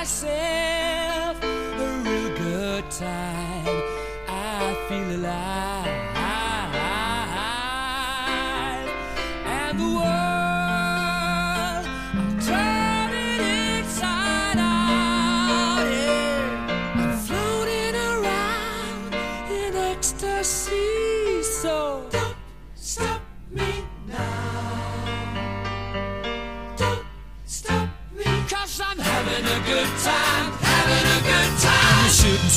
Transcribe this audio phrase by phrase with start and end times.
[0.00, 3.39] myself a real good time.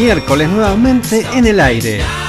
[0.00, 2.19] Miércoles nuevamente en el aire.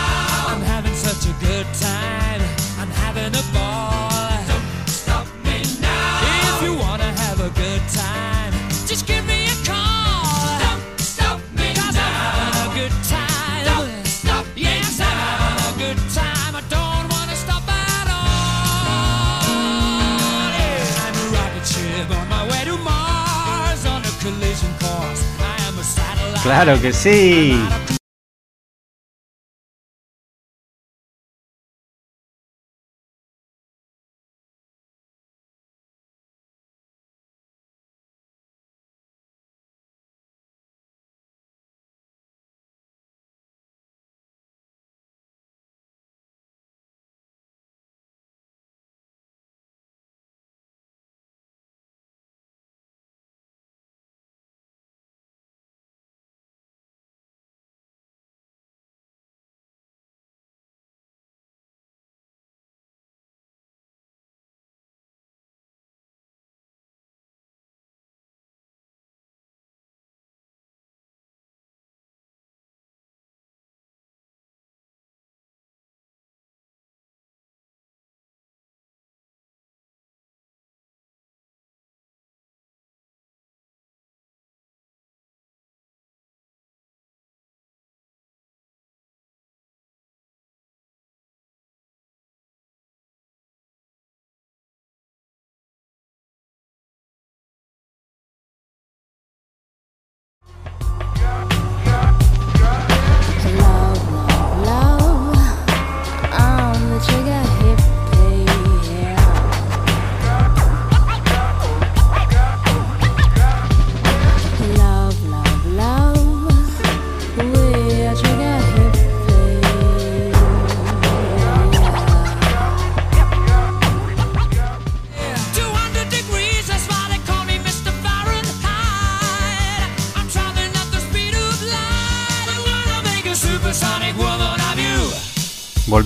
[26.63, 27.80] Claro que sí.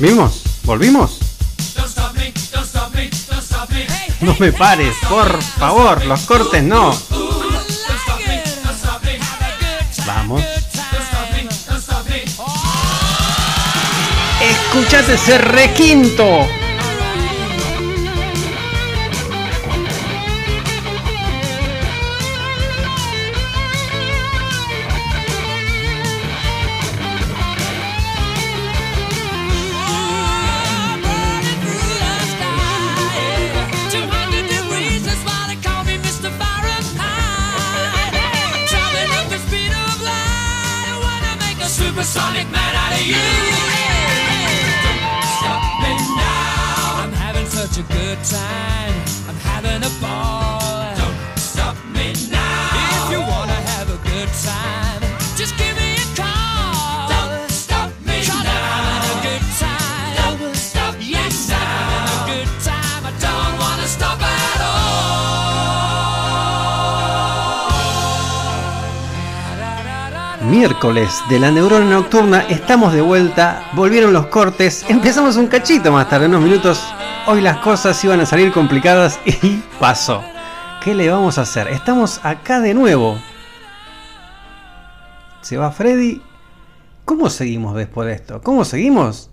[0.06, 1.18] Volvimos, volvimos.
[4.22, 6.96] No me pares, por favor, los cortes no.
[10.06, 10.44] Vamos.
[14.42, 16.65] Escuchate ese requinto.
[70.66, 72.40] miércoles de la neurona nocturna.
[72.50, 76.84] Estamos de vuelta, volvieron los cortes, empezamos un cachito más tarde, unos minutos.
[77.28, 80.24] Hoy las cosas iban a salir complicadas y pasó.
[80.84, 81.68] ¿Qué le vamos a hacer?
[81.68, 83.22] Estamos acá de nuevo.
[85.42, 86.24] Se va Freddy.
[87.06, 88.42] ¿Cómo seguimos después de esto?
[88.42, 89.30] ¿Cómo seguimos?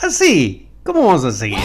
[0.00, 0.70] Así.
[0.82, 1.58] ¿Cómo vamos a seguir?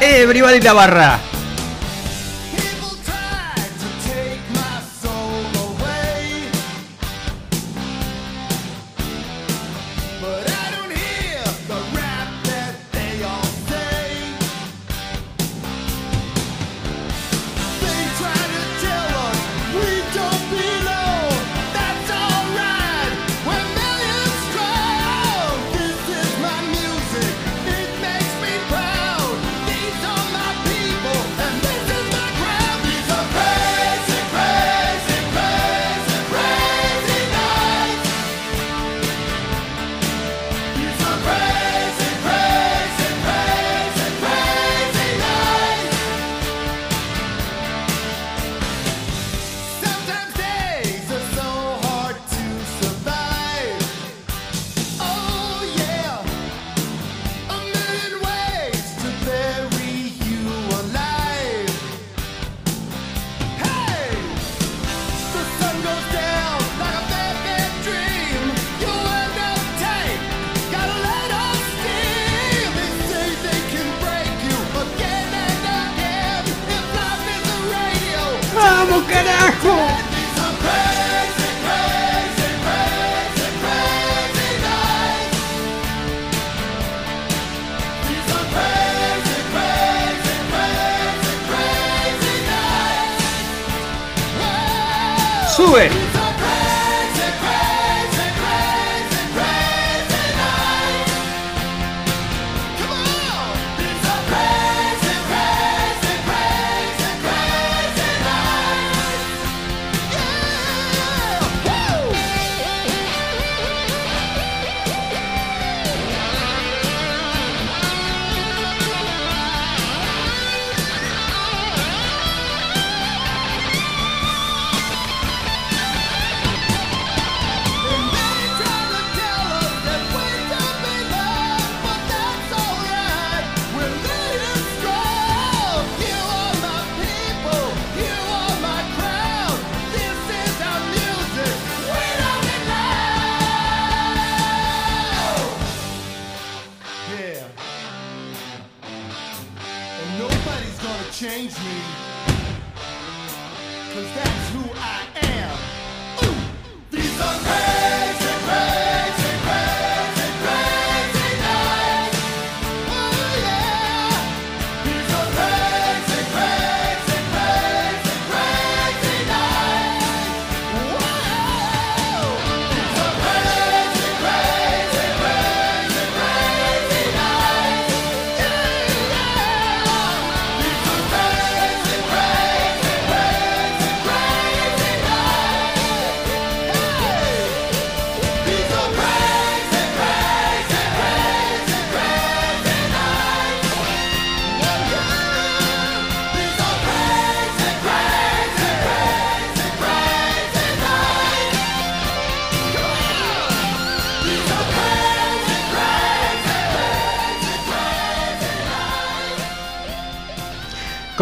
[0.00, 1.33] Everybody la barra.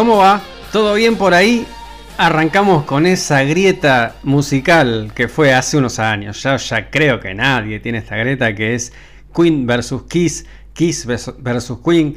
[0.02, 0.42] ¿Cómo va?
[0.72, 1.64] ¿Todo bien por ahí?
[2.18, 6.42] Arrancamos con esa grieta musical que fue hace unos años.
[6.42, 8.92] Ya, creo que nadie tiene esta grieta que es
[9.32, 12.16] Queen versus Kiss, Kiss versus Queen.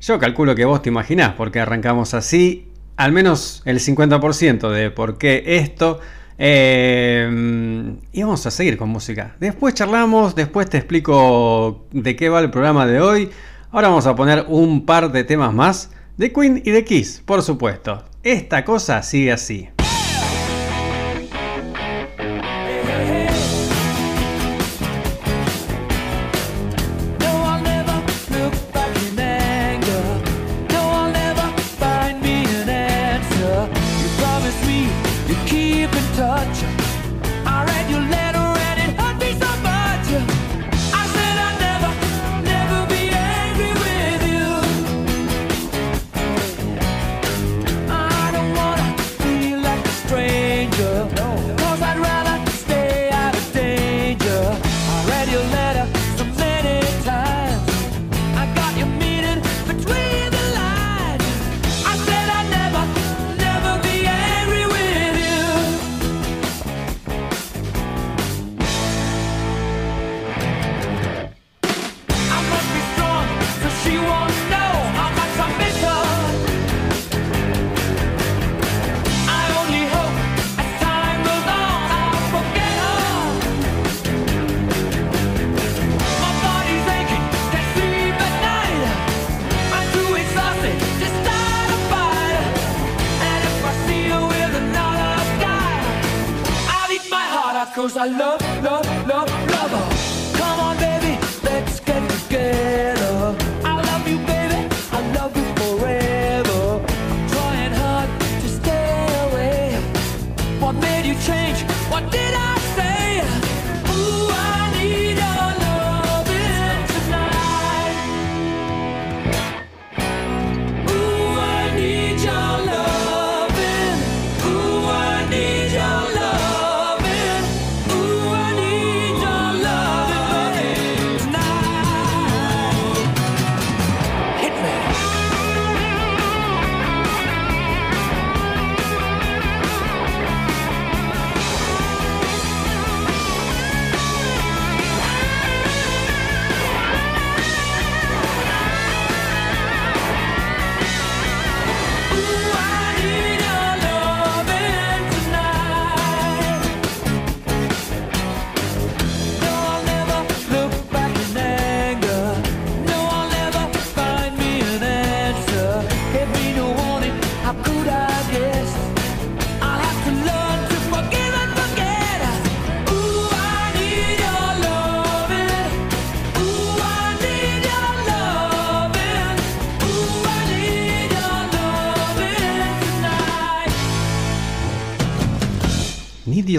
[0.00, 2.72] Yo calculo que vos te imaginás porque arrancamos así.
[2.96, 6.00] Al menos el 50% de por qué esto.
[6.38, 9.36] Eh, y vamos a seguir con música.
[9.40, 13.28] Después charlamos, después te explico de qué va el programa de hoy.
[13.72, 17.42] Ahora vamos a poner un par de temas más de Queen y de Kiss, por
[17.42, 18.04] supuesto.
[18.22, 19.75] Esta cosa sigue así.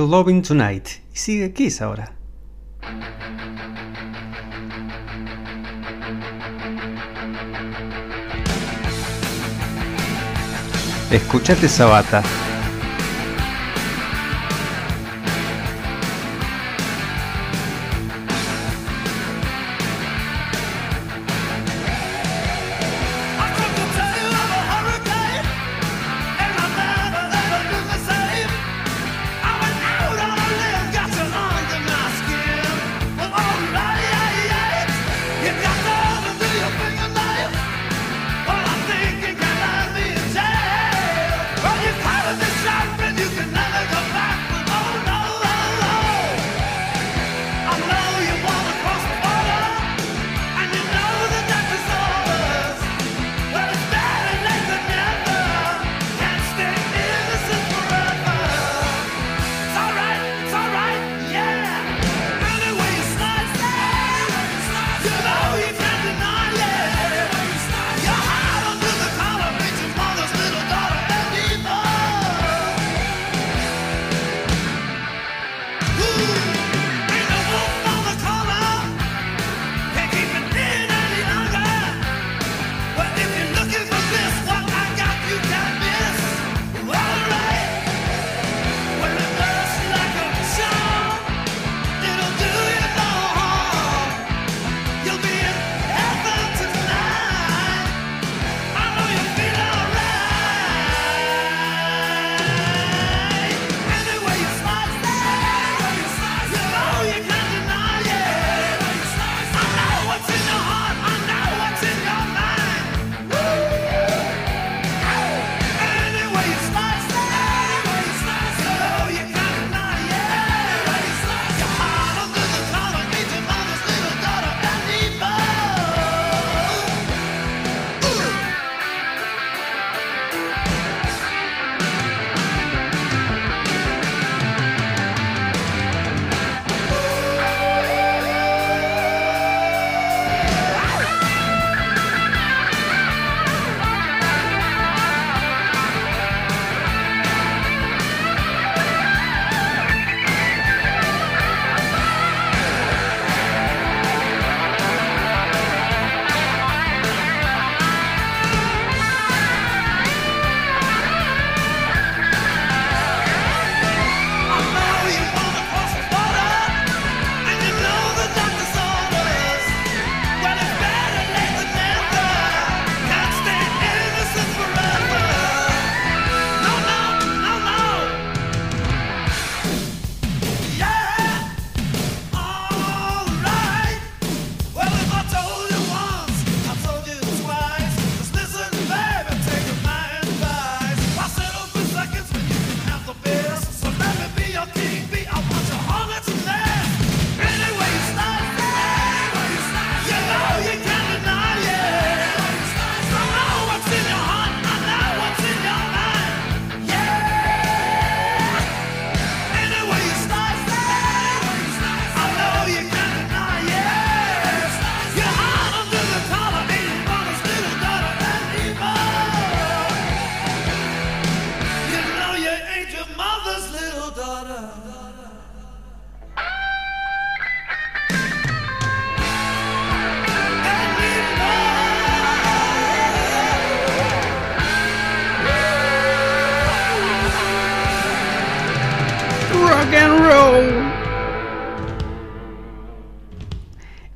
[0.09, 0.87] Loving Tonight.
[1.13, 2.13] Y sigue Kiss ahora.
[11.11, 12.23] Escuchate Sabata.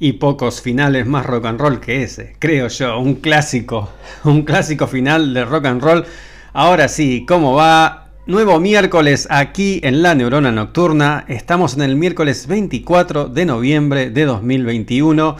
[0.04, 3.92] Y pocos finales más rock and roll que ese, creo yo, un clásico,
[4.24, 6.06] un clásico final de rock and roll.
[6.54, 8.08] Ahora sí, ¿cómo va?
[8.26, 11.24] Nuevo miércoles aquí en la Neurona Nocturna.
[11.28, 15.36] Estamos en el miércoles 24 de noviembre de 2021.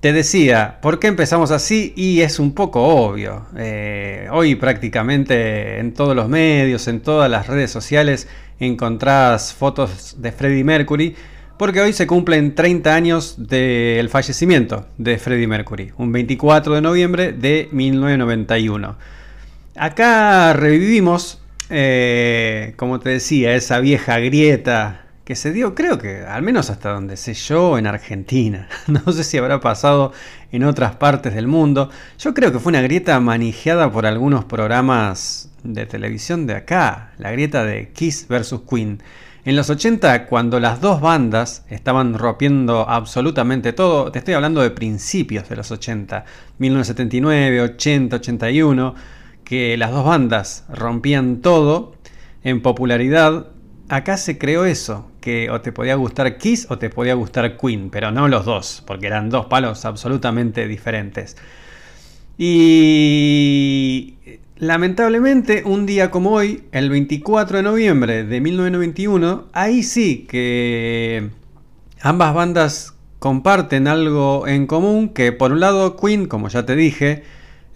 [0.00, 1.92] Te decía, ¿por qué empezamos así?
[1.94, 3.46] Y es un poco obvio.
[3.56, 8.26] Eh, hoy prácticamente en todos los medios, en todas las redes sociales,
[8.58, 11.14] encontrás fotos de Freddie Mercury
[11.58, 17.32] porque hoy se cumplen 30 años del fallecimiento de Freddie Mercury, un 24 de noviembre
[17.32, 18.96] de 1991.
[19.76, 21.40] Acá revivimos,
[21.70, 26.92] eh, como te decía, esa vieja grieta que se dio, creo que al menos hasta
[26.92, 28.68] donde sé yo, en Argentina.
[28.86, 30.12] No sé si habrá pasado
[30.52, 31.90] en otras partes del mundo.
[32.18, 37.32] Yo creo que fue una grieta manejada por algunos programas de televisión de acá, la
[37.32, 38.60] grieta de Kiss vs.
[38.70, 39.02] Queen.
[39.46, 44.72] En los 80, cuando las dos bandas estaban rompiendo absolutamente todo, te estoy hablando de
[44.72, 46.24] principios de los 80,
[46.58, 48.96] 1979, 80, 81,
[49.44, 51.94] que las dos bandas rompían todo
[52.42, 53.46] en popularidad,
[53.88, 57.88] acá se creó eso, que o te podía gustar Kiss o te podía gustar Queen,
[57.90, 61.36] pero no los dos, porque eran dos palos absolutamente diferentes.
[62.36, 64.16] Y
[64.58, 71.28] Lamentablemente, un día como hoy, el 24 de noviembre de 1991, ahí sí que
[72.00, 77.22] ambas bandas comparten algo en común, que por un lado Queen, como ya te dije,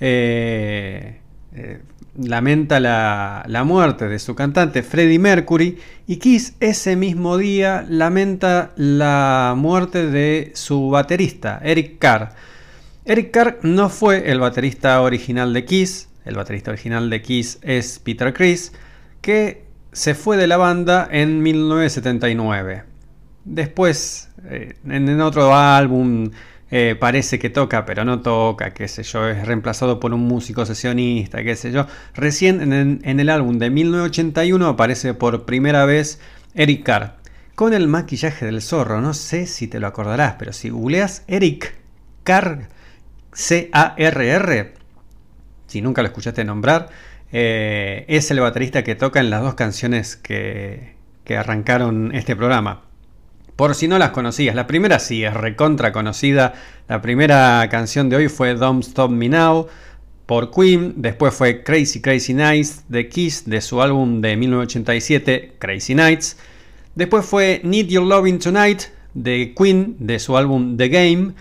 [0.01, 1.21] eh,
[1.55, 1.83] eh,
[2.16, 8.73] lamenta la, la, muerte de su cantante Freddie Mercury y Kiss ese mismo día lamenta
[8.77, 12.31] la muerte de su baterista, Eric Carr.
[13.05, 17.99] Eric Carr no fue el baterista original de Kiss, el baterista original de Kiss es
[17.99, 18.73] Peter Criss,
[19.21, 22.85] que se fue de la banda en 1979.
[23.45, 26.31] Después, eh, en, otro álbum,
[26.71, 30.67] eh, parece que toca, pero no toca, qué sé yo, es reemplazado por un músico
[30.67, 31.87] sesionista, qué sé yo.
[32.15, 36.21] Recién en, en el álbum de 1981 aparece por primera vez
[36.55, 37.17] Eric Carr,
[37.55, 41.75] con el maquillaje del zorro, no sé si te lo acordarás, pero si googleas Eric
[42.25, 42.69] Carr,
[43.33, 44.80] C-A-R-R,
[45.71, 46.89] si nunca lo escuchaste nombrar,
[47.33, 52.83] eh, es el baterista que toca en las dos canciones que, que arrancaron este programa.
[53.55, 56.55] Por si no las conocías, la primera sí es recontra conocida.
[56.89, 59.69] La primera canción de hoy fue Don't Stop Me Now
[60.27, 60.95] por Queen.
[60.97, 66.37] Después fue Crazy Crazy Nights de Kiss de su álbum de 1987, Crazy Nights.
[66.97, 68.83] Después fue Need Your Loving Tonight
[69.15, 71.35] de Queen de su álbum The Game.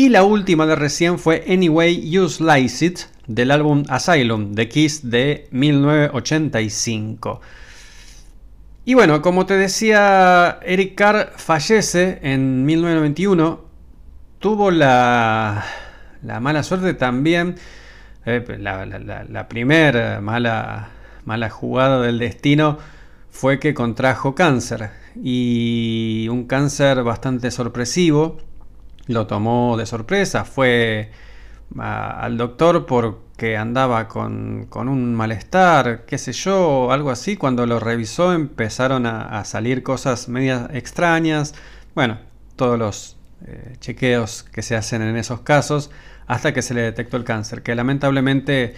[0.00, 5.10] Y la última de recién fue Anyway You Slice It del álbum Asylum de Kiss
[5.10, 7.42] de 1985.
[8.86, 13.62] Y bueno, como te decía, Eric Carr fallece en 1991.
[14.38, 15.66] Tuvo la,
[16.22, 17.56] la mala suerte también,
[18.24, 20.88] eh, la, la, primera mala,
[21.26, 22.78] mala jugada del destino
[23.28, 24.92] fue que contrajo cáncer.
[25.22, 28.48] Y un cáncer bastante sorpresivo.
[29.10, 30.44] Lo tomó de sorpresa.
[30.44, 31.10] Fue
[31.76, 37.36] al doctor porque andaba con, un malestar, qué sé yo, algo así.
[37.36, 41.56] Cuando lo revisó empezaron a, salir cosas medias extrañas.
[41.96, 42.18] Bueno,
[42.54, 45.90] todos los eh, chequeos que se hacen en esos casos
[46.28, 48.74] hasta que se le detectó el cáncer, que lamentablemente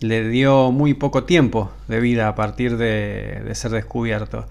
[0.00, 4.48] le dio muy poco tiempo de vida a partir de, de ser descubierto.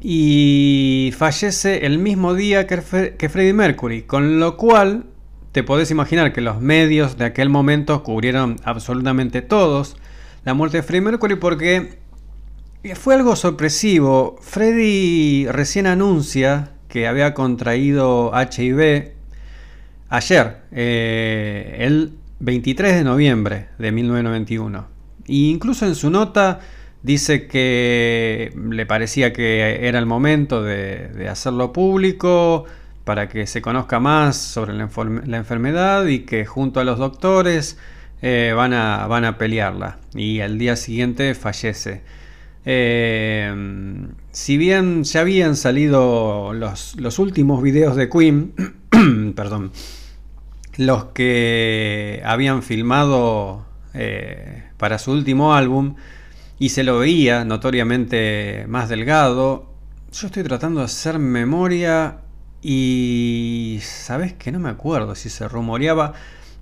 [0.00, 5.06] Y fallece el mismo día que, Freddie Mercury, con lo cual
[5.52, 9.96] te podés imaginar que los medios de aquel momento cubrieron absolutamente todos
[10.44, 11.98] la muerte de Freddie Mercury porque
[12.94, 14.36] fue algo sorpresivo.
[14.42, 19.12] Freddie recién anuncia que había contraído HIV
[20.10, 24.86] ayer, eh, el 23 de noviembre de 1991.
[25.26, 26.60] E incluso en su nota
[27.04, 32.66] dice que le parecía que era el momento de, de hacerlo público
[33.04, 37.78] para que se conozca más sobre la, enfermedad y que junto a los doctores
[38.22, 39.98] eh, van, a, van, a, pelearla.
[40.14, 42.00] Y al día siguiente fallece.
[42.64, 43.54] Eh,
[44.32, 48.54] si bien ya habían salido los, los últimos videos de Queen,
[49.36, 49.72] perdón,
[50.78, 55.96] los que habían filmado eh, para su último álbum,
[56.64, 59.66] y se lo veía notoriamente más delgado,
[60.10, 62.20] yo estoy tratando de hacer memoria
[62.62, 66.14] y sabes que no me acuerdo si se rumoreaba,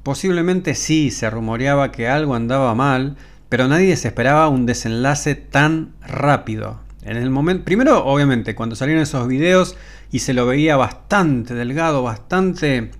[0.03, 3.17] posiblemente sí, se rumoreaba que algo andaba mal,
[3.49, 6.81] pero nadie se esperaba un desenlace tan rápido.
[7.03, 9.77] En el momento, primero, obviamente, cuando salieron esos videos
[10.11, 12.91] y se lo veía bastante delgado, bastante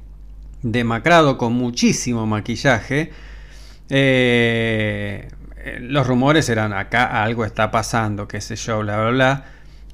[0.63, 3.11] demacrado, con muchísimo maquillaje,
[3.91, 5.27] eh,
[5.81, 9.45] los rumores eran acá algo está pasando, qué sé yo, bla, bla, bla.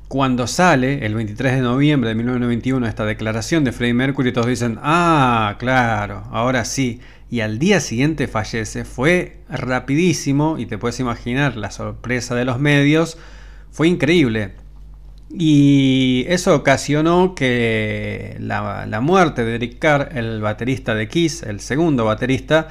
[0.08, 4.78] Cuando sale el 23 de noviembre de 1991 esta declaración de Freddie Mercury, todos dicen,
[4.82, 7.00] ah, claro, ahora sí.
[7.30, 8.86] Y al día siguiente fallece.
[8.86, 13.18] Fue rapidísimo y te puedes imaginar la sorpresa de los medios.
[13.70, 14.54] Fue increíble.
[15.30, 21.60] Y eso ocasionó que la, la muerte de Eric Carr, el baterista de Kiss, el
[21.60, 22.68] segundo baterista,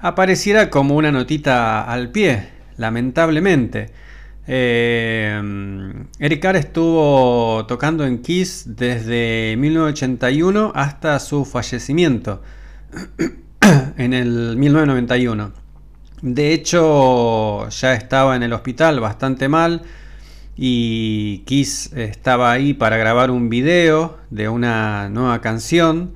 [0.00, 3.90] apareciera como una notita al pie, lamentablemente.
[4.46, 5.42] Eh,
[6.18, 12.42] Eric Carr estuvo tocando en Kiss desde 1981 hasta su fallecimiento
[13.98, 15.52] en el 1991.
[16.22, 19.82] De hecho, ya estaba en el hospital bastante mal
[20.56, 26.14] y Kiss estaba ahí para grabar un video de una nueva canción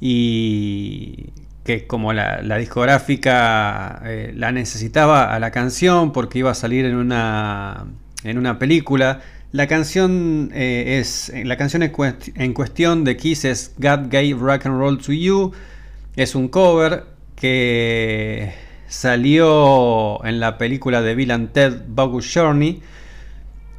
[0.00, 1.32] y
[1.64, 6.94] que como la, discográfica eh, la necesitaba a la canción porque iba a salir en
[6.94, 7.86] una,
[8.22, 9.22] en una película.
[9.50, 11.92] La canción, eh, es, la canción en,
[12.34, 15.52] en cuestión de Kiss es God Gave Rock and Roll to You.
[16.16, 18.52] Es un cover que
[18.86, 22.82] salió en la película de Bill and Ted Bogus Journey.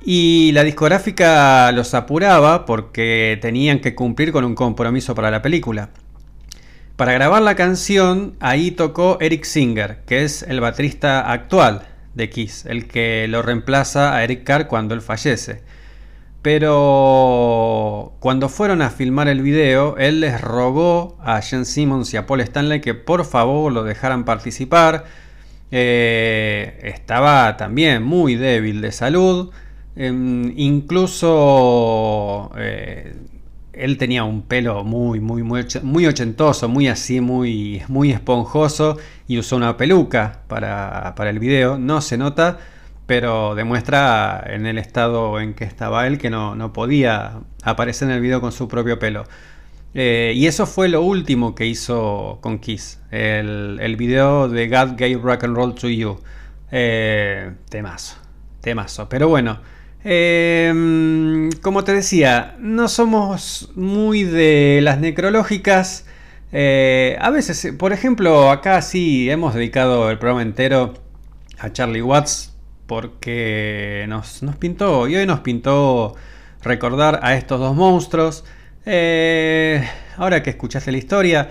[0.03, 5.89] Y la discográfica los apuraba porque tenían que cumplir con un compromiso para la película.
[6.95, 11.81] Para grabar la canción, ahí tocó Eric Singer, que es el baterista actual
[12.13, 15.61] de Kiss, el que lo reemplaza a Eric Carr cuando él fallece.
[16.41, 22.25] Pero cuando fueron a filmar el video, él les rogó a Jen Simmons y a
[22.25, 25.03] Paul Stanley que por favor lo dejaran participar.
[25.71, 29.51] Eh, estaba también muy débil de salud.
[29.97, 33.15] Em, incluso eh,
[33.77, 39.37] él tenía un pelo muy, muy, muy, muy ochentoso, muy así, muy, muy esponjoso y
[39.37, 41.77] usó una peluca para, para el video.
[41.77, 42.59] No se nota,
[43.05, 48.15] pero demuestra en el estado en que estaba él que no, no podía aparecer en
[48.15, 49.25] el video con su propio pelo.
[49.93, 54.97] Eh, y eso fue lo último que hizo con Kiss, el, el video de God
[54.97, 56.19] Gave Rock and Roll to You.
[56.71, 58.17] Eh, temazo,
[58.59, 59.07] temazo.
[59.07, 59.59] Pero bueno,
[60.07, 66.05] eh, como te decía, no somos muy de las necrológicas.
[66.51, 70.93] Eh, a veces, por ejemplo, acá sí hemos dedicado el programa entero
[71.57, 72.53] a Charlie Watts
[72.85, 76.15] porque nos, nos pintó, y hoy nos pintó
[76.61, 78.45] recordar a estos dos monstruos.
[78.85, 79.83] Eh,
[80.17, 81.49] ahora que escuchaste la historia,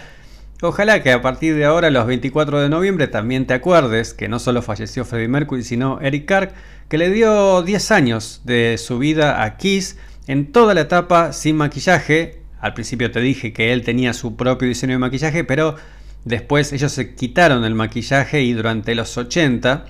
[0.69, 4.39] ojalá que a partir de ahora, los 24 de noviembre, también te acuerdes que no
[4.39, 6.53] solo falleció Freddie Mercury, sino Eric Carr,
[6.89, 11.57] que le dio 10 años de su vida a Kiss en toda la etapa sin
[11.57, 12.41] maquillaje.
[12.61, 15.77] Al principio te dije que él tenía su propio diseño de maquillaje, pero
[16.25, 19.87] después ellos se quitaron el maquillaje y durante los 80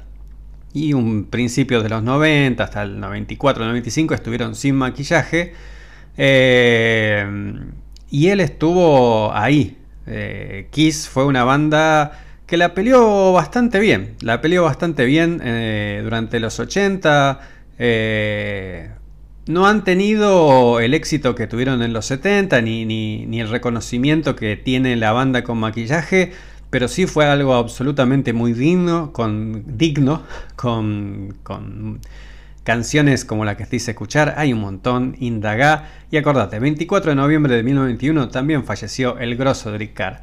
[0.73, 5.55] y un principio de los 90 hasta el 94, 95 estuvieron sin maquillaje.
[6.17, 7.27] Eh,
[8.11, 9.77] y él estuvo ahí.
[10.07, 14.15] Eh, Kiss fue una banda que la peleó bastante bien.
[14.21, 17.41] La peleó bastante bien eh, durante los 80.
[17.79, 18.91] eh,
[19.47, 24.37] no han tenido el éxito que tuvieron en los 70, ni, ni- ni el reconocimiento
[24.37, 26.33] que tiene la banda con maquillaje,
[26.71, 30.23] pero sí fue algo absolutamente muy digno, con, digno,
[30.57, 32.01] con, con
[32.65, 37.17] canciones como la que estáis a escuchar, hay un montón, indagá, y acordate, 24 de
[37.17, 40.21] noviembre de 1991 también falleció el grosso de Rick Carr.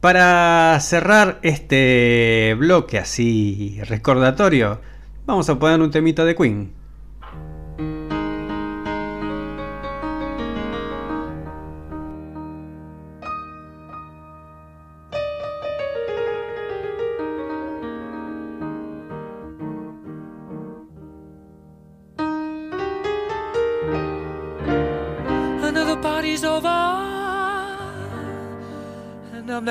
[0.00, 4.80] Para cerrar este bloque así recordatorio,
[5.26, 6.81] vamos a poner un temita de Queen.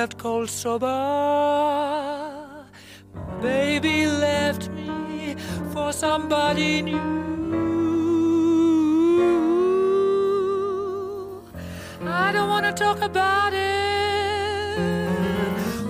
[0.02, 0.88] And cold sober.
[3.40, 5.36] Baby left me
[5.72, 6.98] for somebody new.
[12.04, 14.78] I don't wanna talk about it,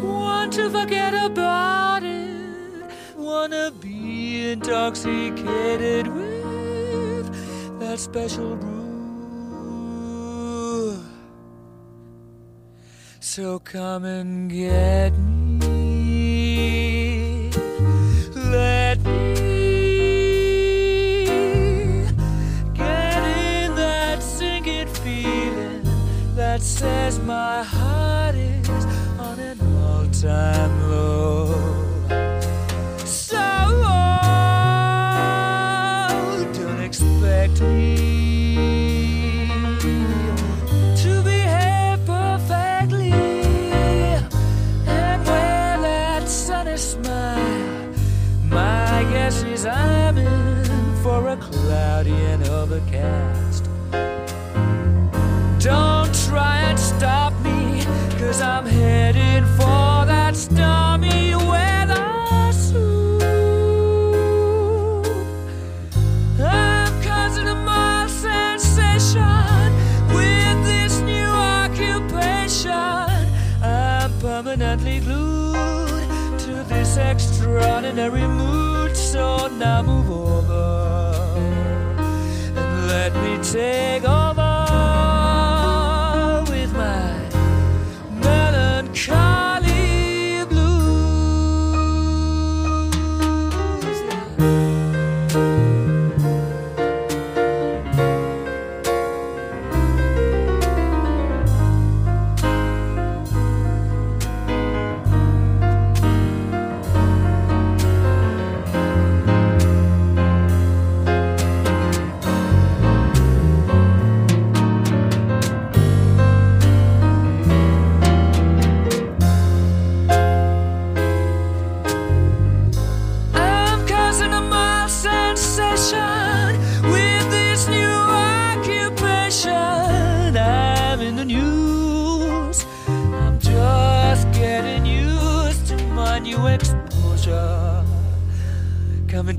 [0.02, 7.26] want to forget about it, wanna be intoxicated with
[7.80, 8.81] that special brew.
[13.24, 15.70] So come and get me.
[18.34, 20.44] Let me
[22.74, 25.84] get in that sinking feeling
[26.34, 28.68] that says my heart is
[29.20, 31.71] on an all time low.
[78.02, 81.22] Extraordinary mood, so now move over.
[82.56, 84.04] And let me take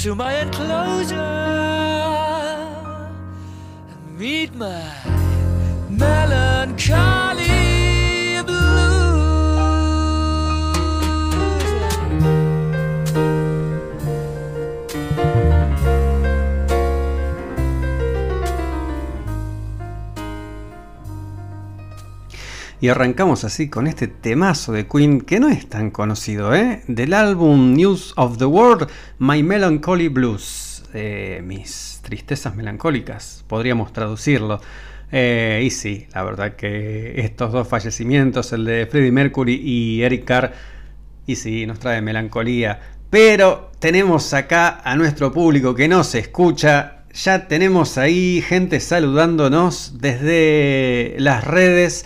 [0.04, 1.43] to my enclosure
[22.84, 26.82] Y arrancamos así con este temazo de Queen que no es tan conocido, ¿eh?
[26.90, 30.84] Del álbum News of the World, My Melancholy Blues.
[30.94, 34.60] Eh, mis tristezas melancólicas, podríamos traducirlo.
[35.14, 40.26] Eh, y sí, la verdad que estos dos fallecimientos, el de Freddie Mercury y Eric
[40.26, 40.52] Carr,
[41.26, 42.82] y sí, nos trae melancolía.
[43.10, 47.06] Pero tenemos acá a nuestro público que nos escucha.
[47.14, 52.06] Ya tenemos ahí gente saludándonos desde las redes.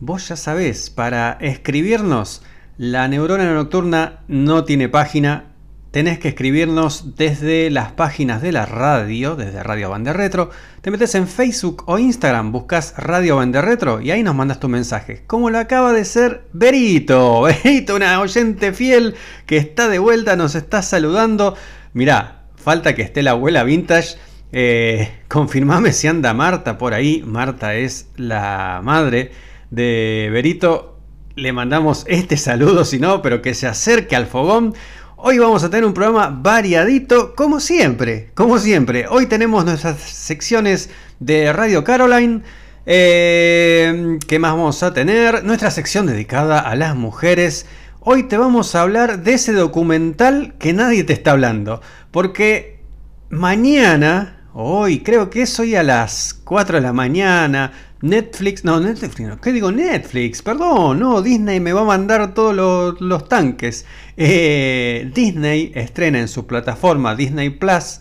[0.00, 2.42] Vos ya sabés, para escribirnos,
[2.76, 5.46] la neurona nocturna no tiene página.
[5.90, 10.50] Tenés que escribirnos desde las páginas de la radio, desde Radio Bande Retro.
[10.82, 14.68] Te metes en Facebook o Instagram, buscas Radio Bande Retro y ahí nos mandas tu
[14.68, 15.24] mensaje.
[15.26, 17.42] Como lo acaba de ser Berito.
[17.64, 21.56] Berito, una oyente fiel que está de vuelta, nos está saludando.
[21.92, 24.16] Mirá, falta que esté la abuela vintage.
[24.52, 27.24] Eh, confirmame si anda Marta por ahí.
[27.26, 30.98] Marta es la madre de Berito.
[31.34, 34.74] Le mandamos este saludo, si no, pero que se acerque al fogón.
[35.16, 39.06] Hoy vamos a tener un programa variadito, como siempre, como siempre.
[39.08, 42.42] Hoy tenemos nuestras secciones de Radio Caroline.
[42.86, 45.44] Eh, ¿Qué más vamos a tener?
[45.44, 47.66] Nuestra sección dedicada a las mujeres.
[48.00, 51.82] Hoy te vamos a hablar de ese documental que nadie te está hablando.
[52.10, 52.80] Porque
[53.28, 59.18] mañana, hoy, creo que es hoy a las 4 de la mañana, Netflix, no, Netflix,
[59.20, 59.72] no, ¿qué digo?
[59.72, 63.86] Netflix, perdón, no, Disney me va a mandar todos los, los tanques.
[64.16, 68.00] Eh, Disney estrena en su plataforma Disney Plus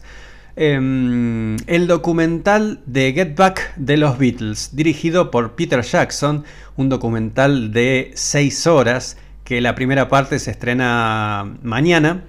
[0.55, 6.43] em, el documental de Get Back de los Beatles, dirigido por Peter Jackson,
[6.75, 12.25] un documental de 6 horas que la primera parte se estrena mañana.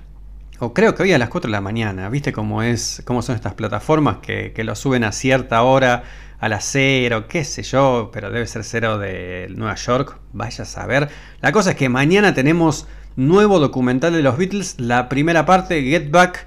[0.61, 2.09] O creo que hoy a las 4 de la mañana.
[2.09, 3.03] ¿Viste cómo es?
[3.05, 6.03] cómo son estas plataformas que, que lo suben a cierta hora?
[6.41, 10.67] A las cero, qué sé yo, pero debe ser cero de Nueva York, vaya a
[10.67, 11.09] saber.
[11.41, 16.11] La cosa es que mañana tenemos nuevo documental de los Beatles, la primera parte, Get
[16.11, 16.47] Back.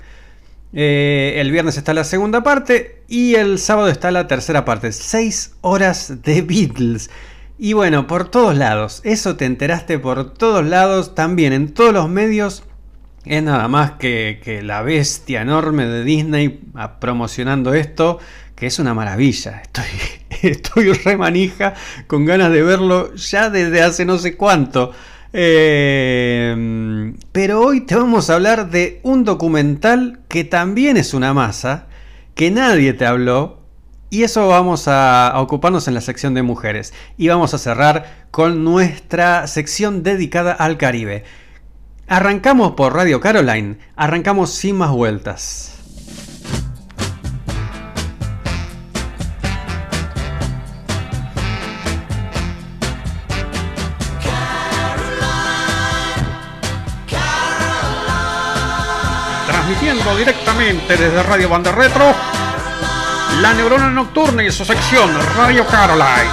[0.73, 4.93] Eh, el viernes está la segunda parte y el sábado está la tercera parte.
[4.93, 7.09] Seis horas de Beatles.
[7.59, 9.01] Y bueno, por todos lados.
[9.03, 11.13] Eso te enteraste por todos lados.
[11.13, 12.63] También en todos los medios.
[13.25, 18.17] Es nada más que, que la bestia enorme de Disney ah, promocionando esto
[18.61, 19.63] que es una maravilla.
[19.63, 19.85] Estoy,
[20.51, 21.73] estoy re manija
[22.05, 24.91] con ganas de verlo ya desde hace no sé cuánto.
[25.33, 31.87] Eh, pero hoy te vamos a hablar de un documental que también es una masa,
[32.35, 33.63] que nadie te habló
[34.11, 36.93] Y eso vamos a ocuparnos en la sección de mujeres.
[37.17, 41.23] Y vamos a cerrar con nuestra sección dedicada al Caribe.
[42.05, 45.70] Arrancamos por Radio Caroline, arrancamos sin más vueltas.
[60.01, 62.13] Directamente desde Radio Banda Retro,
[63.39, 66.29] la neurona nocturna y su sección Radio Caroline.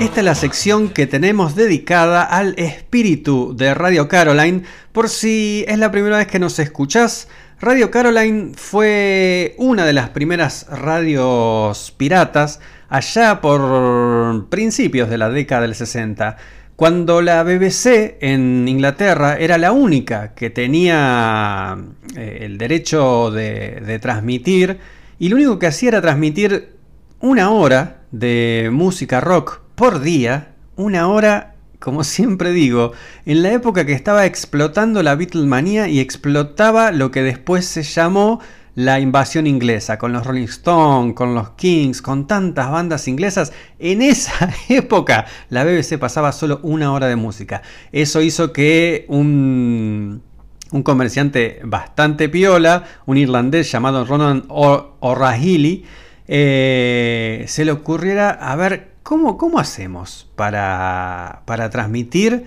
[0.00, 4.62] Esta es la sección que tenemos dedicada al espíritu de Radio Caroline.
[4.92, 7.28] Por si es la primera vez que nos escuchás,
[7.60, 15.62] Radio Caroline fue una de las primeras radios piratas allá por principios de la década
[15.62, 16.36] del 60,
[16.76, 21.78] cuando la BBC en Inglaterra era la única que tenía
[22.16, 24.80] eh, el derecho de, de transmitir
[25.18, 26.74] y lo único que hacía era transmitir
[27.20, 31.53] una hora de música rock por día, una hora,
[31.84, 32.92] como siempre digo,
[33.26, 38.40] en la época que estaba explotando la Beatlemanía y explotaba lo que después se llamó
[38.74, 43.52] la invasión inglesa, con los Rolling Stones, con los Kings, con tantas bandas inglesas.
[43.78, 47.60] En esa época la BBC pasaba solo una hora de música.
[47.92, 50.22] Eso hizo que un,
[50.70, 55.84] un comerciante bastante piola, un irlandés llamado Ronan O'Rahilly,
[56.28, 62.46] eh, se le ocurriera a ver ¿Cómo, cómo hacemos para, para transmitir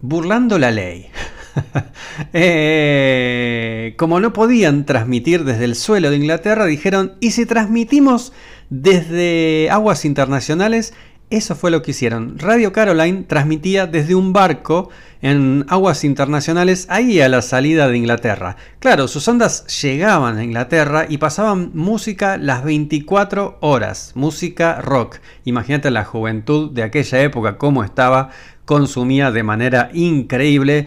[0.00, 1.08] burlando la ley?
[2.34, 8.34] Eh, como no podían transmitir desde el suelo de Inglaterra, dijeron, ¿y si transmitimos
[8.68, 10.92] desde aguas internacionales?
[11.28, 12.38] Eso fue lo que hicieron.
[12.38, 18.56] Radio Caroline transmitía desde un barco en aguas internacionales ahí a la salida de Inglaterra.
[18.78, 25.16] Claro, sus ondas llegaban a Inglaterra y pasaban música las 24 horas, música rock.
[25.44, 28.30] Imagínate la juventud de aquella época cómo estaba,
[28.64, 30.86] consumía de manera increíble.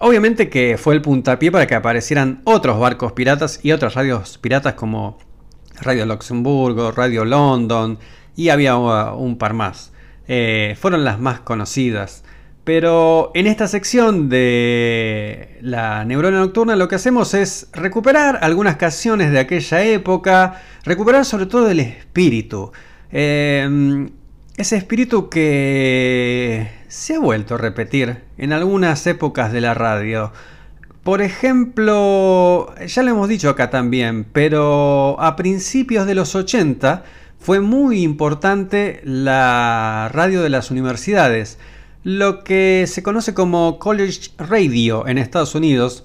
[0.00, 4.74] Obviamente que fue el puntapié para que aparecieran otros barcos piratas y otras radios piratas
[4.74, 5.16] como
[5.80, 7.98] Radio Luxemburgo, Radio London,
[8.38, 9.92] y había uh, un par más.
[10.28, 12.22] Eh, fueron las más conocidas.
[12.62, 19.32] Pero en esta sección de la neurona nocturna lo que hacemos es recuperar algunas canciones
[19.32, 22.70] de aquella época, recuperar sobre todo el espíritu.
[23.10, 24.08] Eh,
[24.56, 30.32] ese espíritu que se ha vuelto a repetir en algunas épocas de la radio.
[31.02, 37.02] Por ejemplo, ya lo hemos dicho acá también, pero a principios de los 80
[37.38, 41.58] fue muy importante la radio de las universidades,
[42.02, 46.04] lo que se conoce como College Radio en Estados Unidos,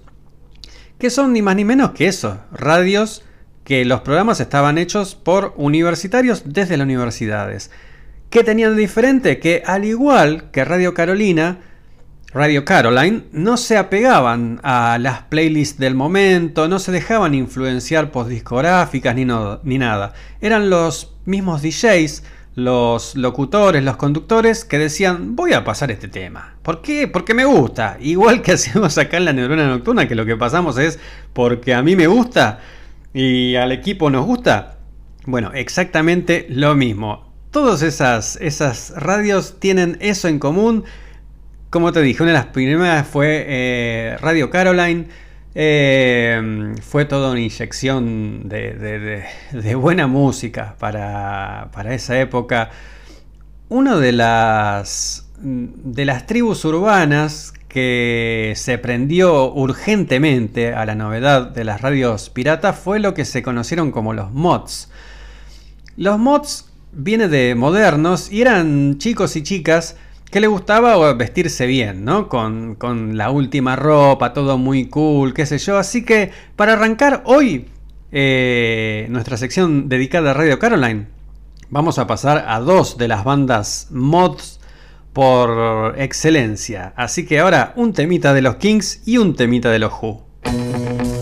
[0.98, 3.24] que son ni más ni menos que eso, radios
[3.64, 7.72] que los programas estaban hechos por universitarios desde las universidades.
[8.30, 9.40] ¿Qué tenían de diferente?
[9.40, 11.60] Que al igual que Radio Carolina,
[12.34, 18.26] Radio Caroline no se apegaban a las playlists del momento, no se dejaban influenciar por
[18.26, 19.28] discográficas ni,
[19.64, 20.14] ni nada.
[20.42, 22.24] Eran los mismos DJs,
[22.56, 26.56] los locutores, los conductores que decían voy a pasar este tema.
[26.64, 27.08] ¿Por qué?
[27.08, 27.98] Porque me gusta.
[28.00, 30.98] Igual que hacemos acá en la neurona nocturna, que lo que pasamos es
[31.34, 32.62] porque a mí me gusta
[33.14, 34.78] y al equipo nos gusta.
[35.28, 37.32] Bueno, exactamente lo mismo.
[37.52, 40.84] Todas esas, esas radios tienen eso en común
[41.74, 45.08] como te dije, una de las primeras fue eh, Radio Caroline.
[45.56, 49.26] Eh, fue toda una inyección de,
[49.76, 52.70] buena música para, esa época.
[53.70, 61.64] Una de las, de las tribus urbanas que se prendió urgentemente a la novedad de
[61.64, 64.92] las radios piratas fue lo que se conocieron como los mods.
[65.98, 69.98] Los mods vienen de modernos y eran chicos y chicas
[70.34, 72.28] que le gustaba vestirse bien, ¿no?
[72.28, 72.76] Con,
[73.16, 75.78] la última ropa, todo muy cool, qué sé yo.
[75.78, 77.68] Así que para arrancar hoy
[78.12, 81.06] eh, nuestra sección dedicada a Radio Caroline,
[81.70, 84.60] vamos a pasar a dos de las bandas mods
[85.14, 86.94] por excelencia.
[86.96, 91.13] Así que ahora un temita de los Kings y un temita de los Who.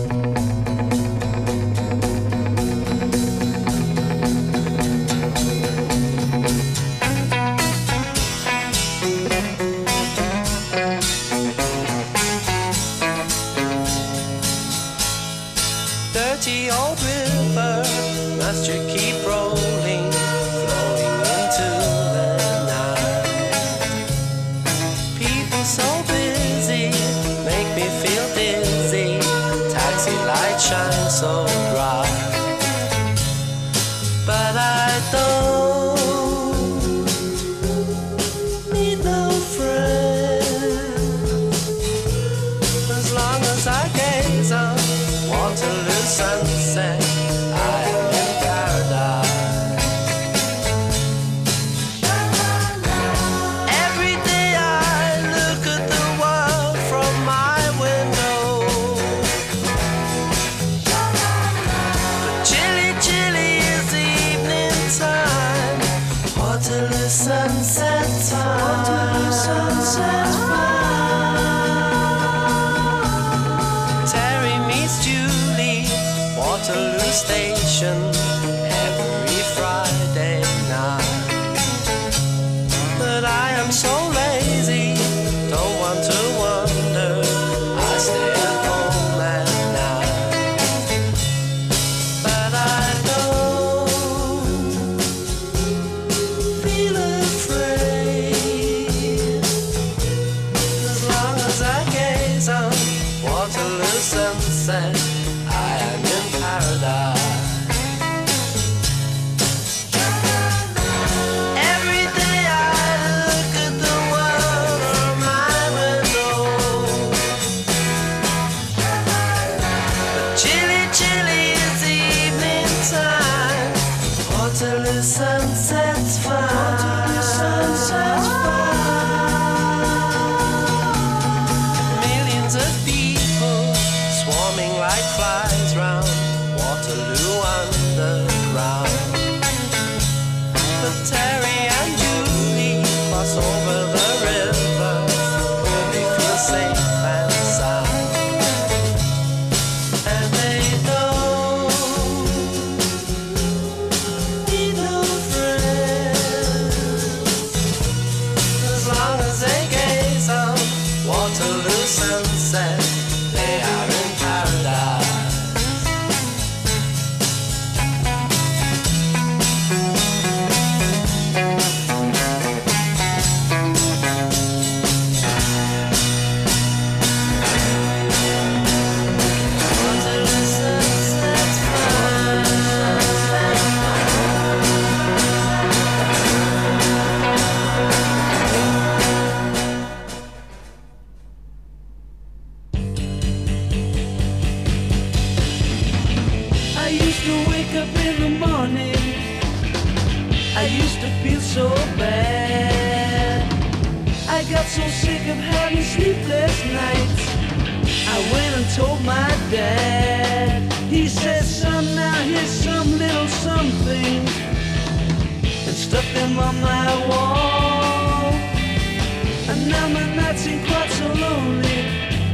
[220.02, 221.80] and that seemed quite so lonely.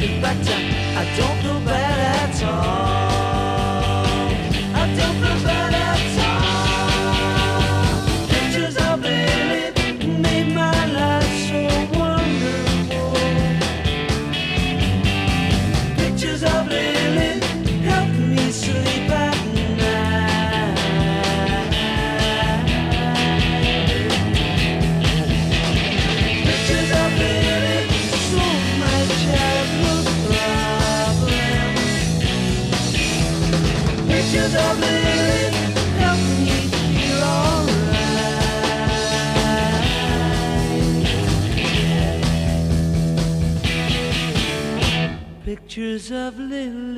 [0.07, 0.61] In fact, I,
[1.03, 3.19] I don't feel bad at all.
[4.81, 5.38] I don't feel
[45.79, 46.98] pictures of lilies.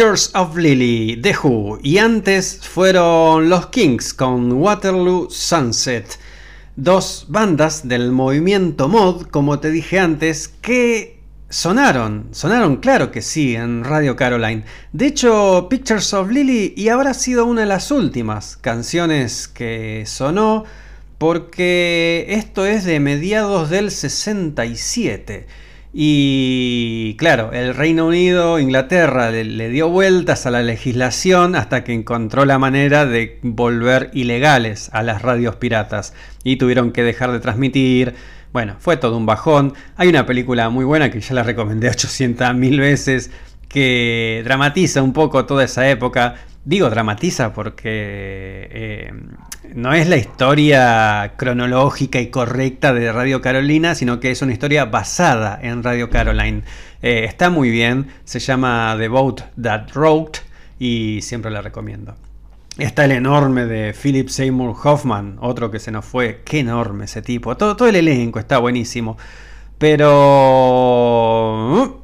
[0.00, 6.18] Pictures of Lily, The Who, y antes fueron los Kings con Waterloo Sunset,
[6.74, 11.20] dos bandas del movimiento mod, como te dije antes, que
[11.50, 14.64] sonaron, sonaron claro que sí en Radio Caroline.
[14.94, 20.64] De hecho, Pictures of Lily y habrá sido una de las últimas canciones que sonó,
[21.18, 25.46] porque esto es de mediados del 67.
[25.92, 32.44] Y claro, el Reino Unido, Inglaterra, le, dio vueltas a la legislación hasta que encontró
[32.44, 36.14] la manera de volver ilegales a las radios piratas
[36.44, 38.14] y tuvieron que dejar de transmitir.
[38.52, 39.74] Bueno, fue todo un bajón.
[39.96, 43.32] Hay una película muy buena que ya la recomendé 800 mil veces
[43.68, 46.36] que dramatiza un poco toda esa época.
[46.64, 49.12] Digo dramatiza porque eh,
[49.74, 54.86] no es la historia cronológica y correcta de Radio Carolina, sino que es una historia
[54.86, 56.62] basada en Radio Caroline.
[57.02, 60.40] Eh, está muy bien, se llama The Boat That Wrote
[60.78, 62.14] y siempre la recomiendo.
[62.78, 66.42] Está el enorme de Philip Seymour Hoffman, otro que se nos fue.
[66.44, 67.56] Qué enorme ese tipo.
[67.56, 69.18] Todo, todo el elenco está buenísimo.
[69.78, 71.99] Pero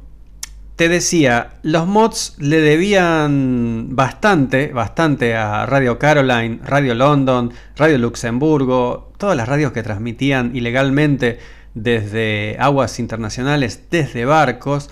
[0.77, 9.11] te decía, los mods le debían bastante, bastante a Radio Caroline, Radio London, Radio Luxemburgo,
[9.17, 11.39] todas las radios que transmitían ilegalmente
[11.73, 14.91] desde aguas internacionales, desde barcos.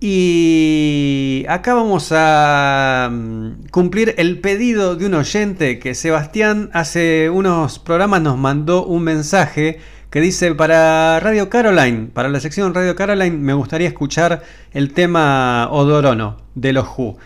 [0.00, 7.78] Y acá vamos a mm, cumplir el pedido de un oyente que Sebastián hace unos
[7.78, 9.78] programas nos mandó un mensaje
[10.10, 14.42] que dice para Radio Caroline, para la sección Radio Caroline, me gustaría escuchar
[14.72, 17.16] el tema Odorono de los Who.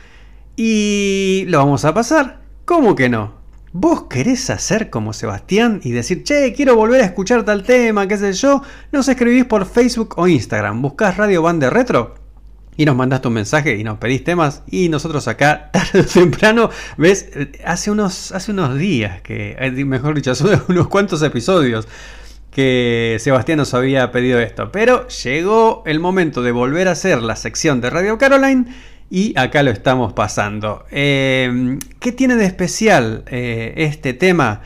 [0.54, 2.40] Y lo vamos a pasar.
[2.66, 3.32] ¿Cómo que no?
[3.72, 8.18] ¿Vos querés hacer como Sebastián y decir, che, quiero volver a escuchar tal tema, qué
[8.18, 8.62] sé yo?
[8.92, 12.14] Nos escribís por Facebook o Instagram, buscás Radio Bande Retro
[12.76, 16.70] y nos mandaste un mensaje y nos pedís temas y nosotros acá tarde o temprano,
[16.98, 17.30] ves,
[17.64, 19.56] hace unos, hace unos días que,
[19.86, 21.88] mejor dicho, hace unos cuantos episodios
[22.54, 24.70] que Sebastián nos había pedido esto.
[24.70, 28.66] Pero llegó el momento de volver a hacer la sección de Radio Caroline
[29.10, 30.84] y acá lo estamos pasando.
[30.90, 34.62] Eh, ¿Qué tiene de especial eh, este tema?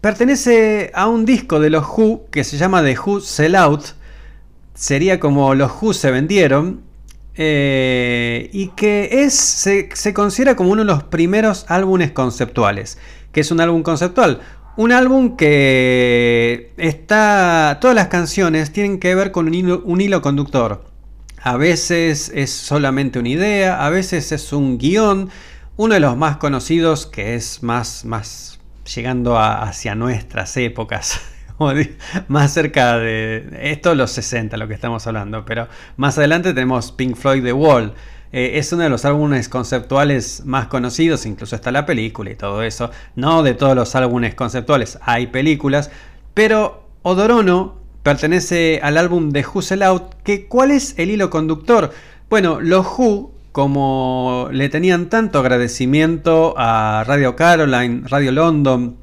[0.00, 3.86] Pertenece a un disco de los Who que se llama The Who Sell Out.
[4.74, 6.82] Sería como los Who se vendieron.
[7.36, 12.98] Eh, y que es, se, se considera como uno de los primeros álbumes conceptuales.
[13.32, 14.40] que es un álbum conceptual?
[14.76, 17.78] Un álbum que está.
[17.80, 20.84] Todas las canciones tienen que ver con un hilo, conductor.
[21.40, 25.30] A veces es solamente una idea, a veces es un guion.
[25.76, 28.58] Uno de los más conocidos, que es más, más
[28.94, 31.20] llegando hacia nuestras épocas,
[32.28, 33.56] más cerca de.
[33.62, 37.94] Esto los 60, lo que estamos hablando, pero más adelante tenemos Pink Floyd The Wall.
[38.36, 42.64] Eh, es uno de los álbumes conceptuales más conocidos, incluso está la película y todo
[42.64, 42.90] eso.
[43.14, 45.92] No de todos los álbumes conceptuales, hay películas,
[46.34, 51.92] pero Odorono pertenece al álbum de Who Sell Out, que ¿cuál es el hilo conductor?
[52.28, 58.96] Bueno, los Who, como le tenían tanto agradecimiento a Radio Caroline, Radio London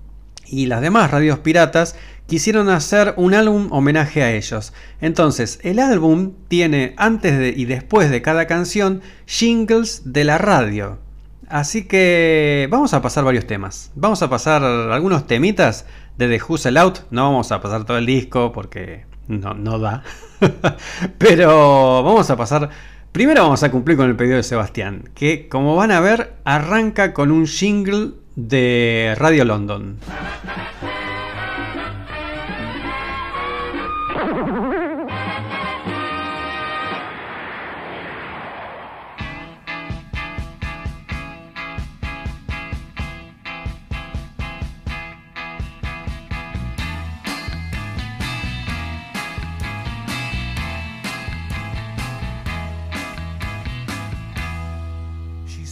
[0.45, 1.95] y las demás radios piratas,
[2.27, 4.73] quisieron hacer un álbum homenaje a ellos.
[5.01, 10.99] Entonces, el álbum tiene antes de y después de cada canción jingles de la radio.
[11.47, 13.91] Así que vamos a pasar varios temas.
[13.95, 15.85] Vamos a pasar algunos temitas
[16.17, 16.99] de The Who Sell Out.
[17.11, 20.03] No vamos a pasar todo el disco porque no, no da.
[21.17, 22.69] Pero vamos a pasar...
[23.11, 27.13] Primero vamos a cumplir con el pedido de Sebastián, que como van a ver arranca
[27.13, 29.97] con un jingle de Radio London.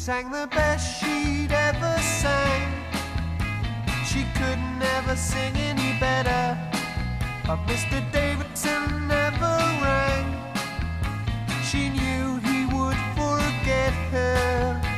[0.10, 2.68] Sang the best she'd ever sang.
[4.10, 6.58] She could never sing any better.
[7.46, 8.00] But Mr.
[8.12, 9.56] Davidson never
[9.86, 10.28] rang.
[11.70, 14.89] She knew he would forget her.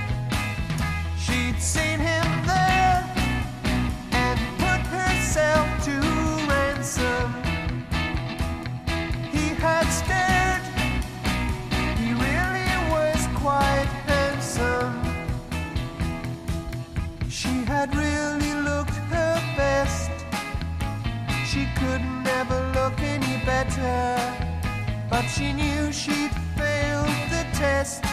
[25.41, 28.03] She knew she'd failed the test.